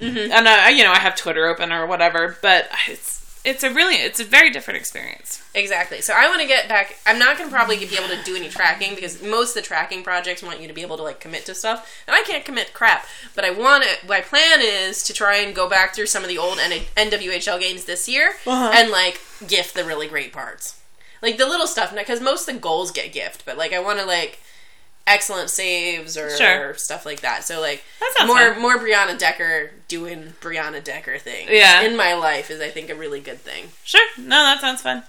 [0.01, 0.32] Mm-hmm.
[0.32, 3.94] And I, you know, I have Twitter open or whatever, but it's it's a really
[3.94, 5.42] it's a very different experience.
[5.55, 6.01] Exactly.
[6.03, 6.97] So I want to get back.
[7.07, 9.66] I'm not going to probably be able to do any tracking because most of the
[9.66, 12.44] tracking projects want you to be able to like commit to stuff, and I can't
[12.44, 13.07] commit crap.
[13.34, 14.07] But I want to.
[14.07, 17.59] My plan is to try and go back through some of the old N- NWHL
[17.61, 18.72] games this year Uh-huh.
[18.74, 20.78] and like gift the really great parts,
[21.22, 21.94] like the little stuff.
[21.94, 24.40] Because most of the goals get gift, but like I want to like
[25.07, 26.74] excellent saves or, Sure.
[26.74, 27.44] stuff like that.
[27.44, 27.84] So like
[28.26, 28.61] more fun.
[28.62, 31.50] more Brianna Decker doing Brianna Decker things.
[31.50, 31.82] Yeah.
[31.82, 33.66] in my life is I think a really good thing.
[33.84, 35.04] Sure, no, that sounds fun.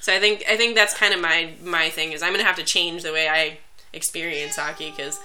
[0.00, 2.56] So I think I think that's kind of my my thing is I'm gonna have
[2.56, 3.58] to change the way I
[3.92, 5.18] experience hockey because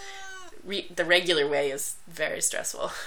[0.64, 2.92] re- the regular way is very stressful.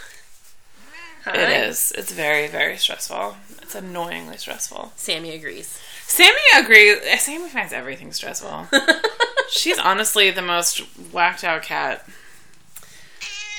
[1.25, 1.93] It is.
[1.97, 3.37] It's very very stressful.
[3.63, 4.93] It's annoyingly stressful.
[4.97, 5.81] Sammy agrees.
[6.09, 6.99] Sammy agrees.
[7.21, 8.67] Sammy finds everything stressful.
[9.51, 10.79] She's honestly the most
[11.13, 12.07] whacked out cat.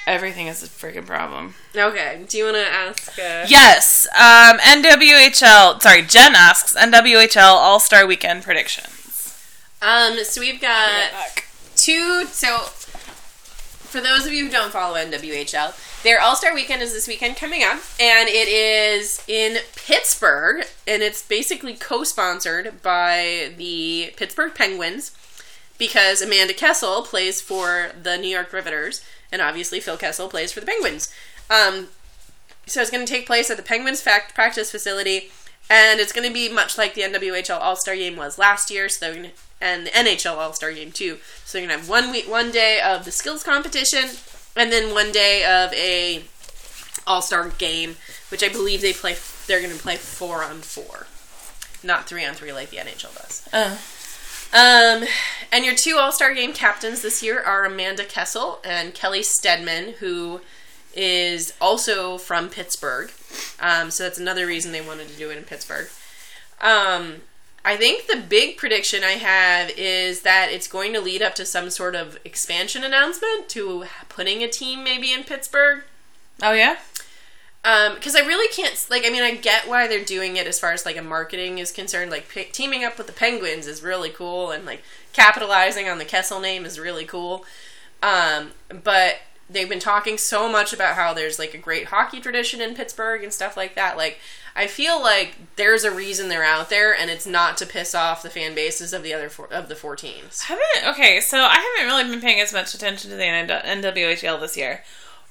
[0.05, 1.55] Everything is a freaking problem.
[1.75, 2.25] Okay.
[2.27, 3.17] Do you want to ask?
[3.17, 4.05] Uh, Yes.
[4.15, 5.81] Um, NWHL.
[5.81, 9.37] Sorry, Jen asks NWHL All Star Weekend predictions.
[9.81, 10.17] Um.
[10.23, 11.09] So we've got
[11.75, 12.25] two.
[12.25, 17.07] So for those of you who don't follow NWHL, their All Star Weekend is this
[17.07, 24.53] weekend coming up, and it is in Pittsburgh, and it's basically co-sponsored by the Pittsburgh
[24.53, 25.11] Penguins
[25.77, 30.59] because Amanda Kessel plays for the New York Riveters, and obviously Phil Kessel plays for
[30.59, 31.13] the Penguins.
[31.49, 31.87] Um,
[32.65, 35.31] so it's going to take place at the Penguins fact practice facility,
[35.69, 38.89] and it's going to be much like the NWHL All Star Game was last year.
[38.89, 41.17] So to, and the NHL All Star Game too.
[41.45, 44.09] So they're going to have one week, one day of the skills competition,
[44.55, 46.23] and then one day of a
[47.07, 47.95] All Star game,
[48.29, 49.15] which I believe they play.
[49.47, 51.07] They're going to play four on four,
[51.83, 53.47] not three on three like the NHL does.
[53.51, 53.77] Uh,
[54.53, 55.05] Um,
[55.51, 59.93] and your two All Star Game captains this year are Amanda Kessel and Kelley Steadman,
[59.99, 60.41] who
[60.95, 63.11] is also from Pittsburgh.
[63.59, 65.87] Um, so that's another reason they wanted to do it in Pittsburgh.
[66.61, 67.21] Um,
[67.65, 71.45] I think the big prediction I have is that it's going to lead up to
[71.45, 75.83] some sort of expansion announcement to putting a team maybe in Pittsburgh
[76.41, 76.77] oh yeah.
[77.63, 80.73] Because I really can't like I mean I get why they're doing it as far
[80.73, 84.09] as like a marketing is concerned like p- teaming up with the Penguins is really
[84.09, 84.83] cool and like
[85.13, 87.45] capitalizing on the Kessel name is really cool
[88.01, 88.51] um,
[88.83, 92.75] but they've been talking so much about how there's like a great hockey tradition in
[92.75, 94.19] Pittsburgh and stuff like that like
[94.55, 98.21] I feel like there's a reason they're out there and it's not to piss off
[98.21, 101.55] the fan bases of the other four, of the four teams Haven't okay, so I
[101.77, 104.83] haven't really been paying as much attention to the NWHL this year.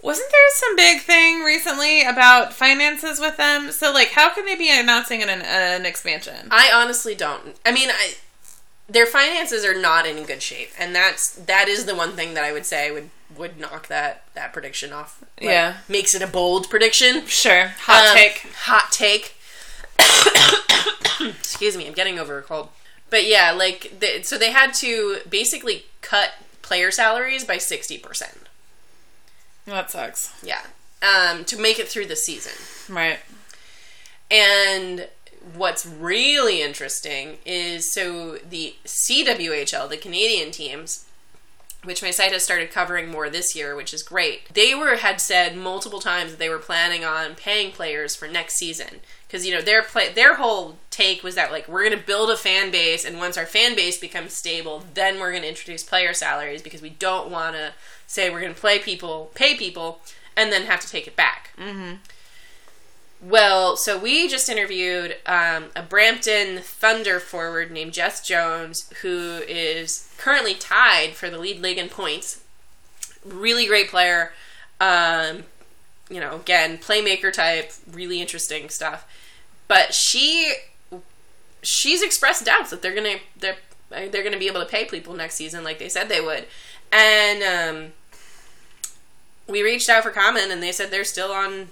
[0.02, 3.70] Wasn't there some big thing recently about finances with them?
[3.70, 6.48] So like, how can they be announcing an an expansion?
[6.50, 7.56] I honestly don't.
[7.64, 8.14] I mean, I,
[8.88, 12.42] their finances are not in good shape, and that's that is the one thing that
[12.44, 15.22] I would say would would knock that that prediction off.
[15.40, 15.74] Like, Yeah.
[15.88, 17.24] makes it a bold prediction.
[17.26, 18.46] Sure, hot Um, take.
[18.64, 19.36] Hot take.
[21.38, 22.68] Excuse me, I'm getting over a cold.
[23.08, 26.32] But yeah, like the, so they had to basically cut
[26.62, 28.41] player salaries by sixty percent.
[29.66, 30.32] That sucks.
[30.42, 30.62] Yeah,
[31.02, 32.52] um, to make it through the season.
[32.92, 33.20] Right.
[34.30, 35.08] And
[35.54, 41.06] what's really interesting is so the CWHL, the Canadian teams,
[41.84, 44.52] which my site has started covering more this year, which is great.
[44.54, 48.54] They were had said multiple times that they were planning on paying players for next
[48.54, 52.06] season because you know their play their whole take was that like we're going to
[52.06, 55.48] build a fan base and once our fan base becomes stable, then we're going to
[55.48, 57.72] introduce player salaries because we don't want to
[58.06, 60.00] say we're going to play people, pay people,
[60.36, 61.50] and then have to take it back.
[61.58, 61.94] Mm-hmm.
[63.22, 70.12] Well, so we just interviewed um, a Brampton Thunder forward named Jess Jones, who is
[70.18, 72.42] currently tied for the lead league in points.
[73.24, 74.32] Really great player.
[74.80, 75.44] Um,
[76.10, 79.06] you know, again, playmaker type, really interesting stuff.
[79.68, 80.52] But she
[81.62, 83.56] she's expressed doubts that they're gonna they're
[83.88, 86.46] they're gonna be able to pay people next season like they said they would,
[86.90, 87.92] and um,
[89.46, 91.68] we reached out for comment and they said they're still on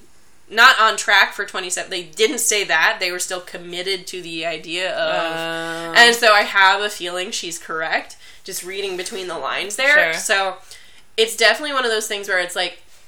[0.51, 4.45] not on track for 27 they didn't say that they were still committed to the
[4.45, 9.39] idea of Um, and so i have a feeling she's correct just reading between the
[9.39, 10.13] lines there.
[10.13, 10.21] Sure.
[10.21, 10.57] so
[11.17, 12.83] it's definitely one of those things where it's like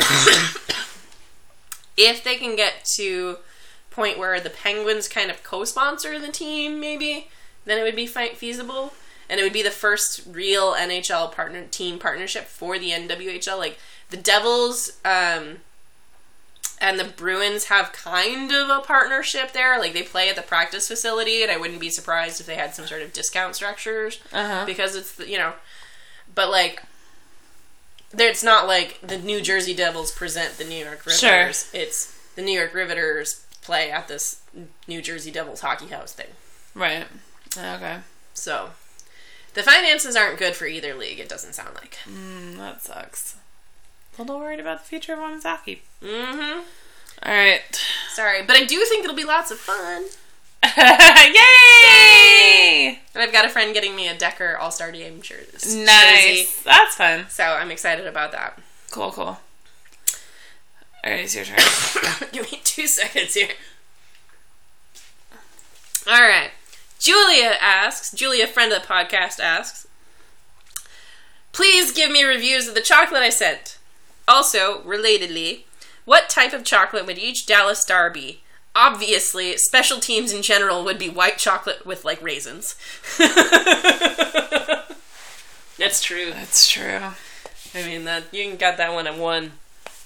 [1.96, 3.38] if they can get to
[3.90, 7.28] point where the penguins kind of co-sponsor the team maybe
[7.64, 8.92] then it would be feasible.
[9.28, 13.78] And it would be the first real nhl partner team partnership for the nwhl like
[14.10, 15.58] the devils um
[16.82, 19.78] and the Bruins have kind of a partnership there.
[19.78, 22.74] Like they play at the practice facility, and I wouldn't be surprised if they had
[22.74, 24.66] some sort of discount structures uh-huh.
[24.66, 25.52] because it's you know,
[26.34, 26.82] but like,
[28.10, 31.70] there it's not like the New Jersey Devils present the New York Riveters.
[31.70, 31.80] Sure.
[31.80, 34.42] It's the New York Riveters play at this
[34.88, 36.34] New Jersey Devils hockey house thing.
[36.74, 37.06] Right.
[37.56, 37.98] Okay.
[38.34, 38.70] So
[39.54, 41.20] the finances aren't good for either league.
[41.20, 41.98] It doesn't sound like.
[42.06, 43.36] Mm, that sucks.
[44.18, 45.82] A little worried about the future of hockey.
[46.02, 46.60] Mm-hmm.
[47.24, 47.60] All right.
[48.14, 50.04] Sorry, but I do think it'll be lots of fun.
[51.34, 53.00] Yay!
[53.14, 55.84] And I've got a friend getting me a Decker All Star Game jer- jersey.
[55.84, 56.62] Nice.
[56.62, 57.26] That's fun.
[57.28, 58.58] So I'm excited about that.
[58.90, 59.24] Cool, cool.
[59.24, 62.28] All right, it's your turn.
[62.32, 63.48] Give me two seconds here.
[66.06, 66.50] All right.
[66.98, 69.88] Julia asks, Julia, friend of the podcast, asks,
[71.50, 73.78] please give me reviews of the chocolate I sent.
[74.28, 75.64] Also, relatedly,
[76.04, 78.40] what type of chocolate would each Dallas star be?
[78.74, 82.74] Obviously, special teams in general would be white chocolate with like raisins.
[85.78, 86.30] That's true.
[86.30, 87.00] That's true.
[87.74, 89.52] I mean that you got that one at one.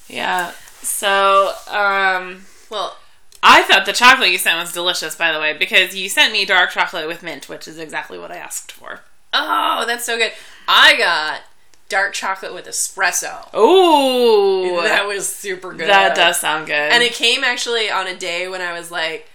[0.09, 0.53] Yeah.
[0.83, 2.97] So, um, Well,
[3.43, 6.45] I thought the chocolate you sent was delicious, by the way, because you sent me
[6.45, 9.01] dark chocolate with mint, which is exactly what I asked for.
[9.33, 10.33] Oh, that's so good.
[10.69, 11.43] I got
[11.89, 13.55] dark chocolate with espresso.
[13.55, 15.89] Ooh, that was super good.
[15.89, 16.74] that does sound good.
[16.74, 19.28] And it came actually on a day when I was like,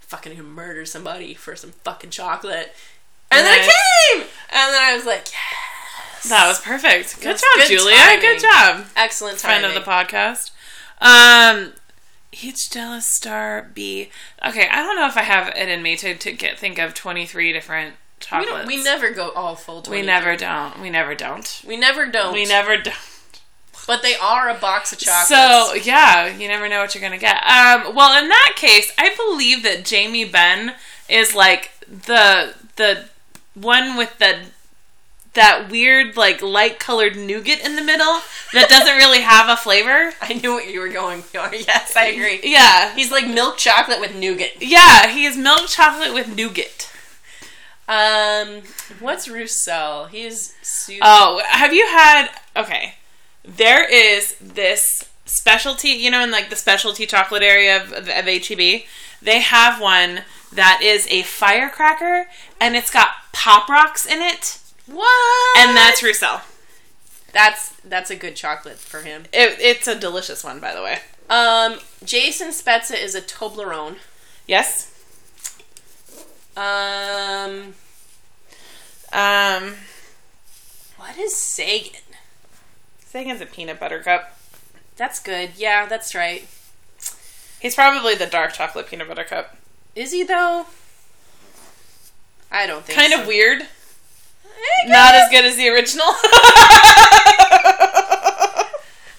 [0.00, 2.72] fucking gonna murder somebody for some fucking chocolate.
[3.30, 4.22] And then it came!
[4.50, 6.28] And then I was like, yes.
[6.28, 7.16] that was perfect.
[7.16, 7.96] Good That's job, good Julia.
[7.96, 8.20] timing.
[8.20, 8.86] Good job.
[8.96, 10.52] Excellent friend of the podcast.
[11.00, 11.72] Um,
[12.32, 14.10] each Dallas star B.
[14.46, 16.94] Okay, I don't know if I have it in me to, to get think of
[16.94, 17.94] twenty three different
[18.32, 20.00] we, don't, we never go all full 20.
[20.00, 20.80] We never don't.
[20.80, 21.62] We never don't.
[21.66, 22.32] We never don't.
[22.32, 22.96] We never don't.
[23.86, 25.28] But they are a box of chocolates.
[25.28, 27.36] So yeah, you never know what you're gonna get.
[27.44, 30.74] Um, well, in that case, I believe that Jamie Benn
[31.08, 33.04] is like the the
[33.52, 34.38] one with the
[35.34, 38.20] that weird like light colored nougat in the middle
[38.54, 40.12] that doesn't really have a flavor.
[40.22, 41.50] I knew what you were going for.
[41.52, 42.40] Yes, I agree.
[42.42, 44.62] Yeah, He's like milk chocolate with nougat.
[44.62, 46.90] yeah, he is milk chocolate with nougat.
[47.86, 48.62] Um,
[49.00, 50.06] what's Roussel?
[50.06, 51.02] He's super.
[51.04, 52.28] Oh, have you had?
[52.56, 52.94] Okay,
[53.44, 55.90] there is this specialty.
[55.90, 58.84] You know, in like the specialty chocolate area of, of, of HEB,
[59.20, 60.22] they have one
[60.52, 62.28] that is a firecracker,
[62.60, 65.58] and it's got pop rocks in it, what?
[65.58, 66.40] and that's Roussel.
[67.32, 69.24] that's that's a good chocolate for him.
[69.32, 70.98] It, it's a delicious one, by the way.
[71.28, 73.96] Um, Jason Spezza is a Toblerone.
[74.46, 74.93] Yes.
[76.56, 77.74] Um,
[79.12, 79.74] Um,
[80.96, 82.00] what is Seguin?
[83.06, 84.38] Seguin's a peanut butter cup.
[84.96, 85.50] That's good.
[85.56, 86.46] Yeah, that's right.
[87.60, 89.56] He's probably the dark chocolate peanut butter cup.
[89.94, 90.66] Is he though?
[92.50, 93.20] I don't think Kind so.
[93.22, 93.62] of weird.
[93.62, 96.06] Eh, Not as good as the original.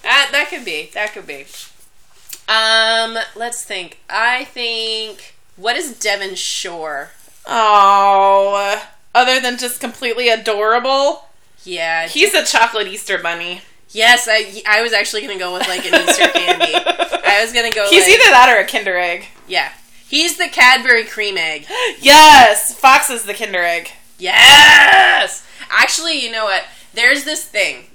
[0.02, 0.90] That that could be.
[0.94, 1.46] That could be.
[2.48, 3.98] Um, let's think.
[4.08, 7.10] I think what is Devin Shore?
[7.46, 8.82] Oh,
[9.14, 11.24] other than just completely adorable,
[11.64, 12.06] Yeah.
[12.08, 13.62] he's a chocolate Easter bunny.
[13.90, 16.72] yes, I I was actually gonna go with like an Easter candy.
[16.74, 17.88] I was gonna go.
[17.88, 19.26] He's like, either that or a Kinder Egg.
[19.48, 19.72] yeah.
[20.08, 21.66] He's the Cadbury cream egg.
[22.00, 23.90] Yes, Fox is the Kinder Egg.
[24.18, 25.44] Yes.
[25.68, 26.62] Actually, you know what?
[26.94, 27.86] There's this thing,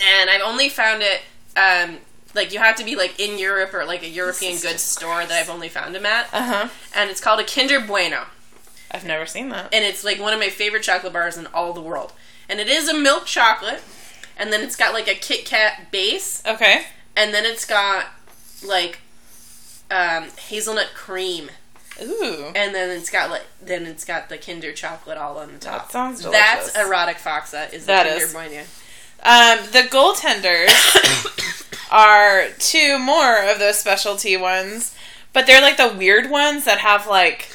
[0.00, 1.20] and I've only found it.
[1.56, 1.98] Um,
[2.34, 5.32] like you have to be like in Europe or like a European goods store that
[5.32, 6.68] I've only found them at, Uh huh.
[6.94, 8.22] and it's called a Kinder Bueno.
[8.90, 9.72] I've never seen that.
[9.72, 12.12] and it's like one of my favorite chocolate bars in all the world.
[12.48, 13.82] And it is a milk chocolate,
[14.38, 16.86] and then it's got like a Kit Kat base, Okay.
[17.16, 18.06] and then it's got
[18.66, 19.00] like
[19.90, 21.50] um, hazelnut cream,
[22.02, 22.46] Ooh.
[22.54, 25.88] and then it's got like then it's got the Kinder chocolate all on the top.
[25.88, 26.72] That sounds delicious.
[26.72, 27.72] That's erotic Faksa.
[27.72, 28.34] Is the That is.
[28.34, 30.68] Um, the goaltenders
[31.90, 34.94] are two more of those specialty ones,
[35.32, 37.48] but they're like the weird ones that have like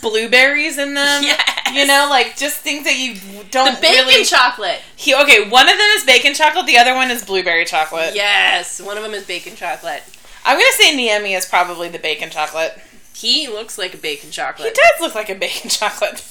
[0.00, 1.22] blueberries in them.
[1.72, 1.74] Yes.
[1.80, 3.14] You know, like just things that you
[3.50, 4.24] don't The bacon really.
[4.24, 4.80] chocolate.
[4.94, 6.66] he, okay, one of them is bacon chocolate.
[6.66, 8.14] The other one is blueberry chocolate.
[8.14, 10.02] Yes, one of them is bacon chocolate.
[10.44, 12.78] I'm gonna say Niemi is probably the bacon chocolate.
[13.14, 14.68] He looks like a bacon chocolate.
[14.68, 16.22] He does look like a bacon chocolate.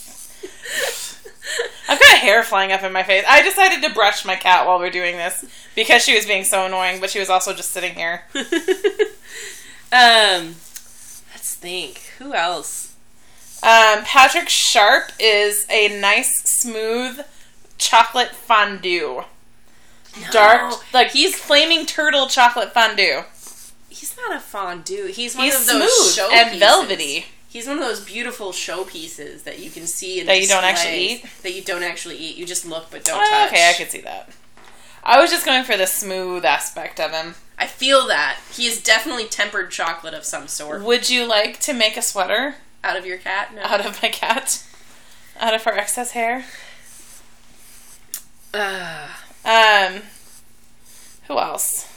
[1.89, 3.24] I've got hair flying up in my face.
[3.28, 5.44] I decided to brush my cat while we're doing this
[5.76, 8.24] because she was being so annoying, but she was also just sitting here.
[9.92, 10.56] um,
[11.34, 11.98] let's think.
[12.20, 12.81] Who else?
[13.64, 17.22] Um, Patrick Sharp is a nice, smooth
[17.78, 19.24] chocolate fondue.
[20.32, 23.22] Dark, like he's flaming turtle chocolate fondue.
[23.89, 25.05] He's not a fondue.
[25.07, 27.26] He's one He's of those smooth and velvety.
[27.47, 30.97] He's one of those beautiful showpieces that you can see in That you don't actually
[30.99, 31.26] eat?
[31.43, 32.38] That you don't actually eat.
[32.38, 33.51] You just look but don't Oh, touch.
[33.51, 34.30] okay, I could see that.
[35.03, 37.36] I was just going for the smooth aspect of him.
[37.57, 40.82] I feel that he is definitely tempered chocolate of some sort.
[40.84, 43.54] Would you like to make a sweater Out of your cat?
[43.54, 43.62] No.
[43.62, 44.64] out of my cat?
[45.40, 46.46] Out of her excess hair?
[48.54, 49.10] Ugh.
[49.46, 50.02] Um,
[51.28, 51.88] who else?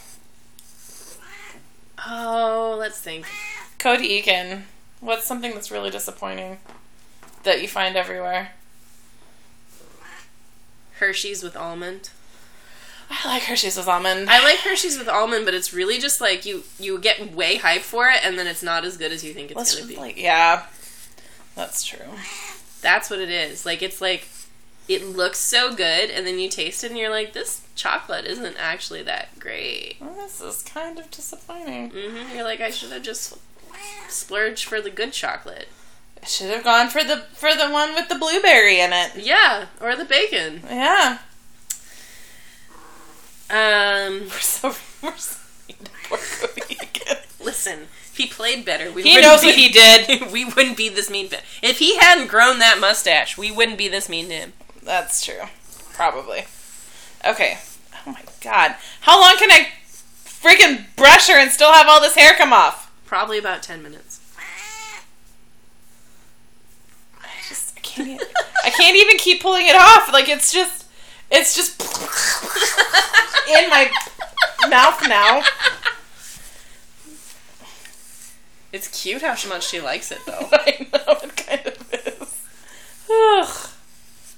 [2.06, 3.26] oh, let's think.
[3.78, 4.62] Cody Eakin.
[5.00, 6.58] What's something that's really disappointing
[7.42, 8.52] that you find everywhere?
[10.98, 12.10] Hershey's with almond.
[13.10, 14.28] I like Hershey's with almond.
[14.28, 17.80] I like Hershey's with almond, but it's really just like you you get way hyped
[17.80, 19.96] for it, and then it's not as good as you think it's Let's gonna be.
[19.96, 20.64] like yeah,
[21.54, 22.06] that's true.
[22.82, 23.64] That's what it is.
[23.64, 24.28] Like it's like
[24.88, 28.56] it looks so good, and then you taste it, and you're like, this chocolate isn't
[28.58, 29.96] actually that great.
[30.00, 31.90] Well, this is kind of disappointing.
[31.90, 33.38] hmm You're like, I should have just
[34.08, 35.68] splurged for the good chocolate.
[36.22, 39.16] I should have gone for the for the one with the blueberry in it.
[39.16, 40.62] Yeah, or the bacon.
[40.68, 41.18] Yeah,
[43.50, 45.38] Um, we're so we're so
[45.68, 47.44] mean to poor Cody Eakin.
[47.44, 47.80] listen,
[48.10, 50.30] if he played better, we He knows be, what he did.
[50.32, 51.28] we wouldn't be this mean.
[51.62, 54.52] If he hadn't grown that mustache, we wouldn't be this mean to him.
[54.82, 55.42] That's true,
[55.92, 56.44] probably.
[57.24, 57.58] Okay.
[58.06, 58.76] Oh my god.
[59.00, 59.68] How long can I
[60.24, 62.92] freaking brush her and still have all this hair come off?
[63.06, 64.20] Probably about 10 minutes.
[67.22, 68.22] I just I can't.
[68.64, 70.12] I can't even keep pulling it off.
[70.12, 70.83] Like it's just,
[71.30, 71.80] it's just
[73.48, 73.90] in my
[74.68, 75.42] mouth now.
[78.72, 80.48] It's cute how much she likes it, though.
[80.52, 82.42] I know it kind of is.
[83.08, 83.70] Ugh.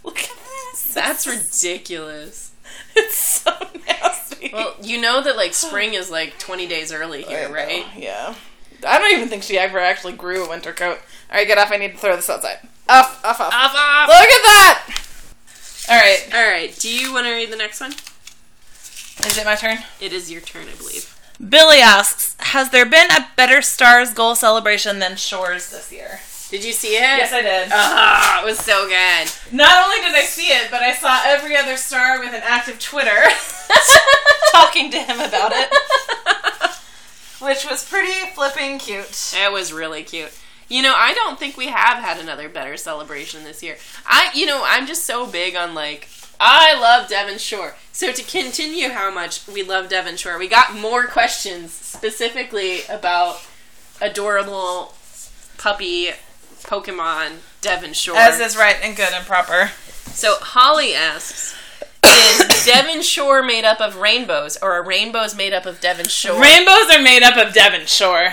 [0.04, 0.30] Look at
[0.72, 0.94] this.
[0.94, 2.52] That's ridiculous.
[2.94, 3.52] It's so
[3.86, 4.50] nasty.
[4.52, 7.86] Well, you know that like spring is like 20 days early here, right?
[7.96, 8.34] Yeah.
[8.86, 10.98] I don't even think she ever actually grew a winter coat.
[11.30, 11.72] All right, get off.
[11.72, 12.58] I need to throw this outside.
[12.88, 13.52] Off, off, off.
[13.52, 14.08] Off, off.
[14.08, 14.85] Look at that.
[15.88, 16.28] All right.
[16.34, 16.76] All right.
[16.76, 17.92] Do you want to read the next one?
[19.26, 19.78] Is it my turn?
[20.00, 21.12] It is your turn, I believe.
[21.48, 26.20] Billy asks, "Has there been a better Stars goal celebration than Shores this year?"
[26.50, 27.00] Did you see it?
[27.00, 27.68] Yes, I did.
[27.72, 29.30] Ah, it was so good.
[29.52, 32.78] Not only did I see it, but I saw every other star with an active
[32.78, 33.24] Twitter
[34.52, 35.68] talking to him about it,
[37.40, 39.34] which was pretty flipping cute.
[39.36, 40.32] It was really cute.
[40.68, 43.76] You know, I don't think we have had another better celebration this year.
[44.04, 46.08] I, you know, I'm just so big on like,
[46.40, 47.76] I love Devin Shore.
[47.92, 53.40] So to continue how much we love Devin Shore, we got more questions specifically about
[54.00, 54.94] adorable
[55.56, 56.10] puppy
[56.62, 58.16] Pokemon Devin Shore.
[58.16, 59.70] As is right and good and proper.
[60.06, 61.54] So Holly asks,
[62.04, 66.40] is Devin Shore made up of rainbows, or are rainbows made up of Devin Shore?
[66.40, 68.32] Rainbows are made up of Devin Shore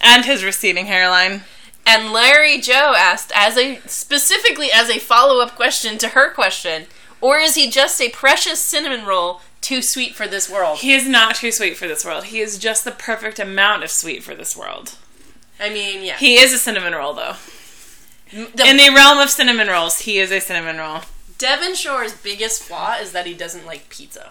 [0.00, 1.42] and his receding hairline.
[1.84, 6.86] And Larry Joe asked, as a specifically as a follow up question to her question,
[7.20, 10.78] or is he just a precious cinnamon roll too sweet for this world?
[10.78, 12.24] He is not too sweet for this world.
[12.24, 14.96] He is just the perfect amount of sweet for this world.
[15.60, 16.16] I mean, yeah.
[16.16, 17.34] He is a cinnamon roll, though.
[18.32, 21.02] The, In the realm of cinnamon rolls, he is a cinnamon roll.
[21.38, 24.30] Devin Shore's biggest flaw is that he doesn't like pizza.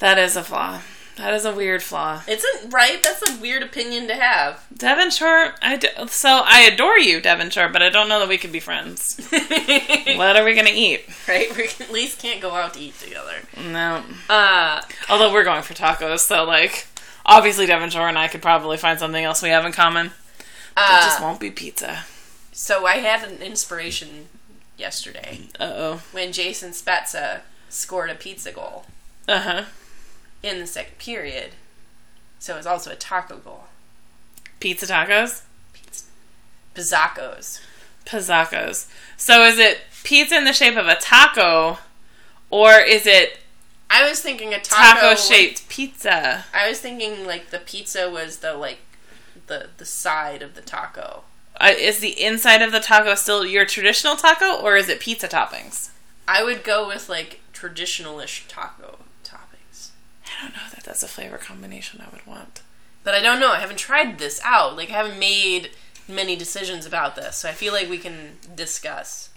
[0.00, 0.80] That is a flaw.
[1.20, 2.22] That is a weird flaw.
[2.26, 3.02] It's a, right.
[3.02, 4.64] That's a weird opinion to have.
[4.74, 8.28] Devin Shore, I d- so I adore you, Devin Shore, but I don't know that
[8.28, 9.20] we could be friends.
[9.30, 11.04] what are we gonna eat?
[11.28, 11.54] right?
[11.54, 13.34] We at least can't go out to eat together.
[13.56, 14.02] No.
[14.30, 16.86] Uh, Although we're going for tacos, so like,
[17.26, 20.06] obviously Devin Shore and I could probably find something else we have in common.
[20.06, 20.12] It
[20.76, 22.04] uh, just won't be pizza.
[22.52, 24.28] so I had an inspiration
[24.78, 26.02] yesterday Uh oh.
[26.12, 28.86] when Jason Spezza scored a pizza goal
[29.28, 29.64] Uh huh.
[30.42, 31.52] In the second period.
[32.38, 33.64] So it was also a taco goal.
[34.60, 35.42] Pizza tacos?
[36.74, 37.60] Pizzacos.
[38.04, 38.88] Pizzacos.
[39.16, 41.78] So is it pizza in the shape of a taco,
[42.48, 43.38] or is it
[43.90, 46.44] I was thinking a taco, taco shaped pizza?
[46.54, 48.78] I was thinking like the pizza was the like
[49.46, 51.24] the the side of the taco.
[51.60, 55.28] Uh, is the inside of the taco still your traditional taco, or is it pizza
[55.28, 55.90] toppings?
[56.26, 58.99] I would go with like traditionalish taco.
[60.40, 62.62] I don't know that that's a flavor combination I would want.
[63.04, 63.52] But I don't know.
[63.52, 64.76] I haven't tried this out.
[64.76, 65.70] Like I haven't made
[66.08, 67.36] many decisions about this.
[67.36, 69.30] So I feel like we can discuss.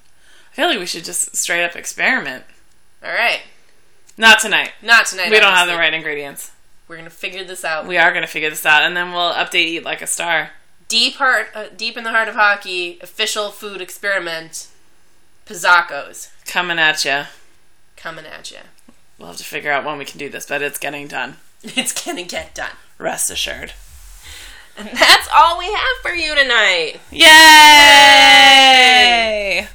[0.52, 2.44] I feel like we should just straight up experiment.
[3.04, 3.42] All right.
[4.18, 4.72] Not tonight.
[4.82, 5.32] Not tonight.
[5.32, 6.52] We don't have the right ingredients.
[6.88, 7.88] We're gonna figure this out.
[7.88, 10.52] We are going to figure this out, and then we'll update Eat Like a Star.
[10.88, 14.68] deep heart, uh, deep in the heart of hockey, official food experiment.
[15.46, 17.24] Pizzacos Coming at you.
[17.96, 18.58] coming at you.
[19.18, 21.38] We'll have to figure out when we can do this, but it's getting done.
[21.64, 22.72] It's gonna get done.
[22.98, 23.72] Rest assured.
[24.78, 27.00] And that's all we have for you tonight.
[28.34, 29.68] Yay!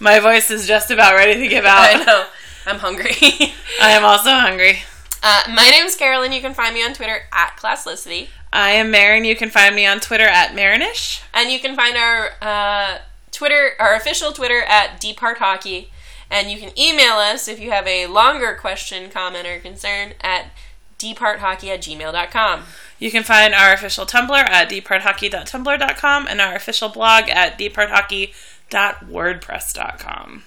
[0.00, 1.80] My voice is just about ready to give out.
[1.94, 2.26] I know.
[2.66, 3.12] I'm hungry.
[3.80, 4.82] I am also hungry.
[5.22, 6.32] uh, my name is Carolyn.
[6.32, 8.28] You can find me on Twitter at Classlicity.
[8.52, 9.24] I am Marin.
[9.24, 11.22] You can find me on Twitter at Marinish.
[11.32, 12.98] And you can find our uh,
[13.32, 15.90] Twitter, our official Twitter at Deep Heart Hockey.
[16.30, 20.50] And you can email us if you have a longer question, comment, or concern at
[20.98, 22.64] deephearthockey at gmail.com.
[22.98, 30.42] You can find our official Tumblr at deephearthockey.tumblr.com and our official blog at deephearthockey.wordpress.com.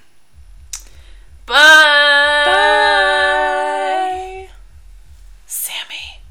[1.45, 2.43] Bye.
[2.45, 4.47] Bye.
[5.45, 6.21] Sammy.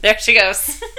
[0.00, 0.82] There she goes.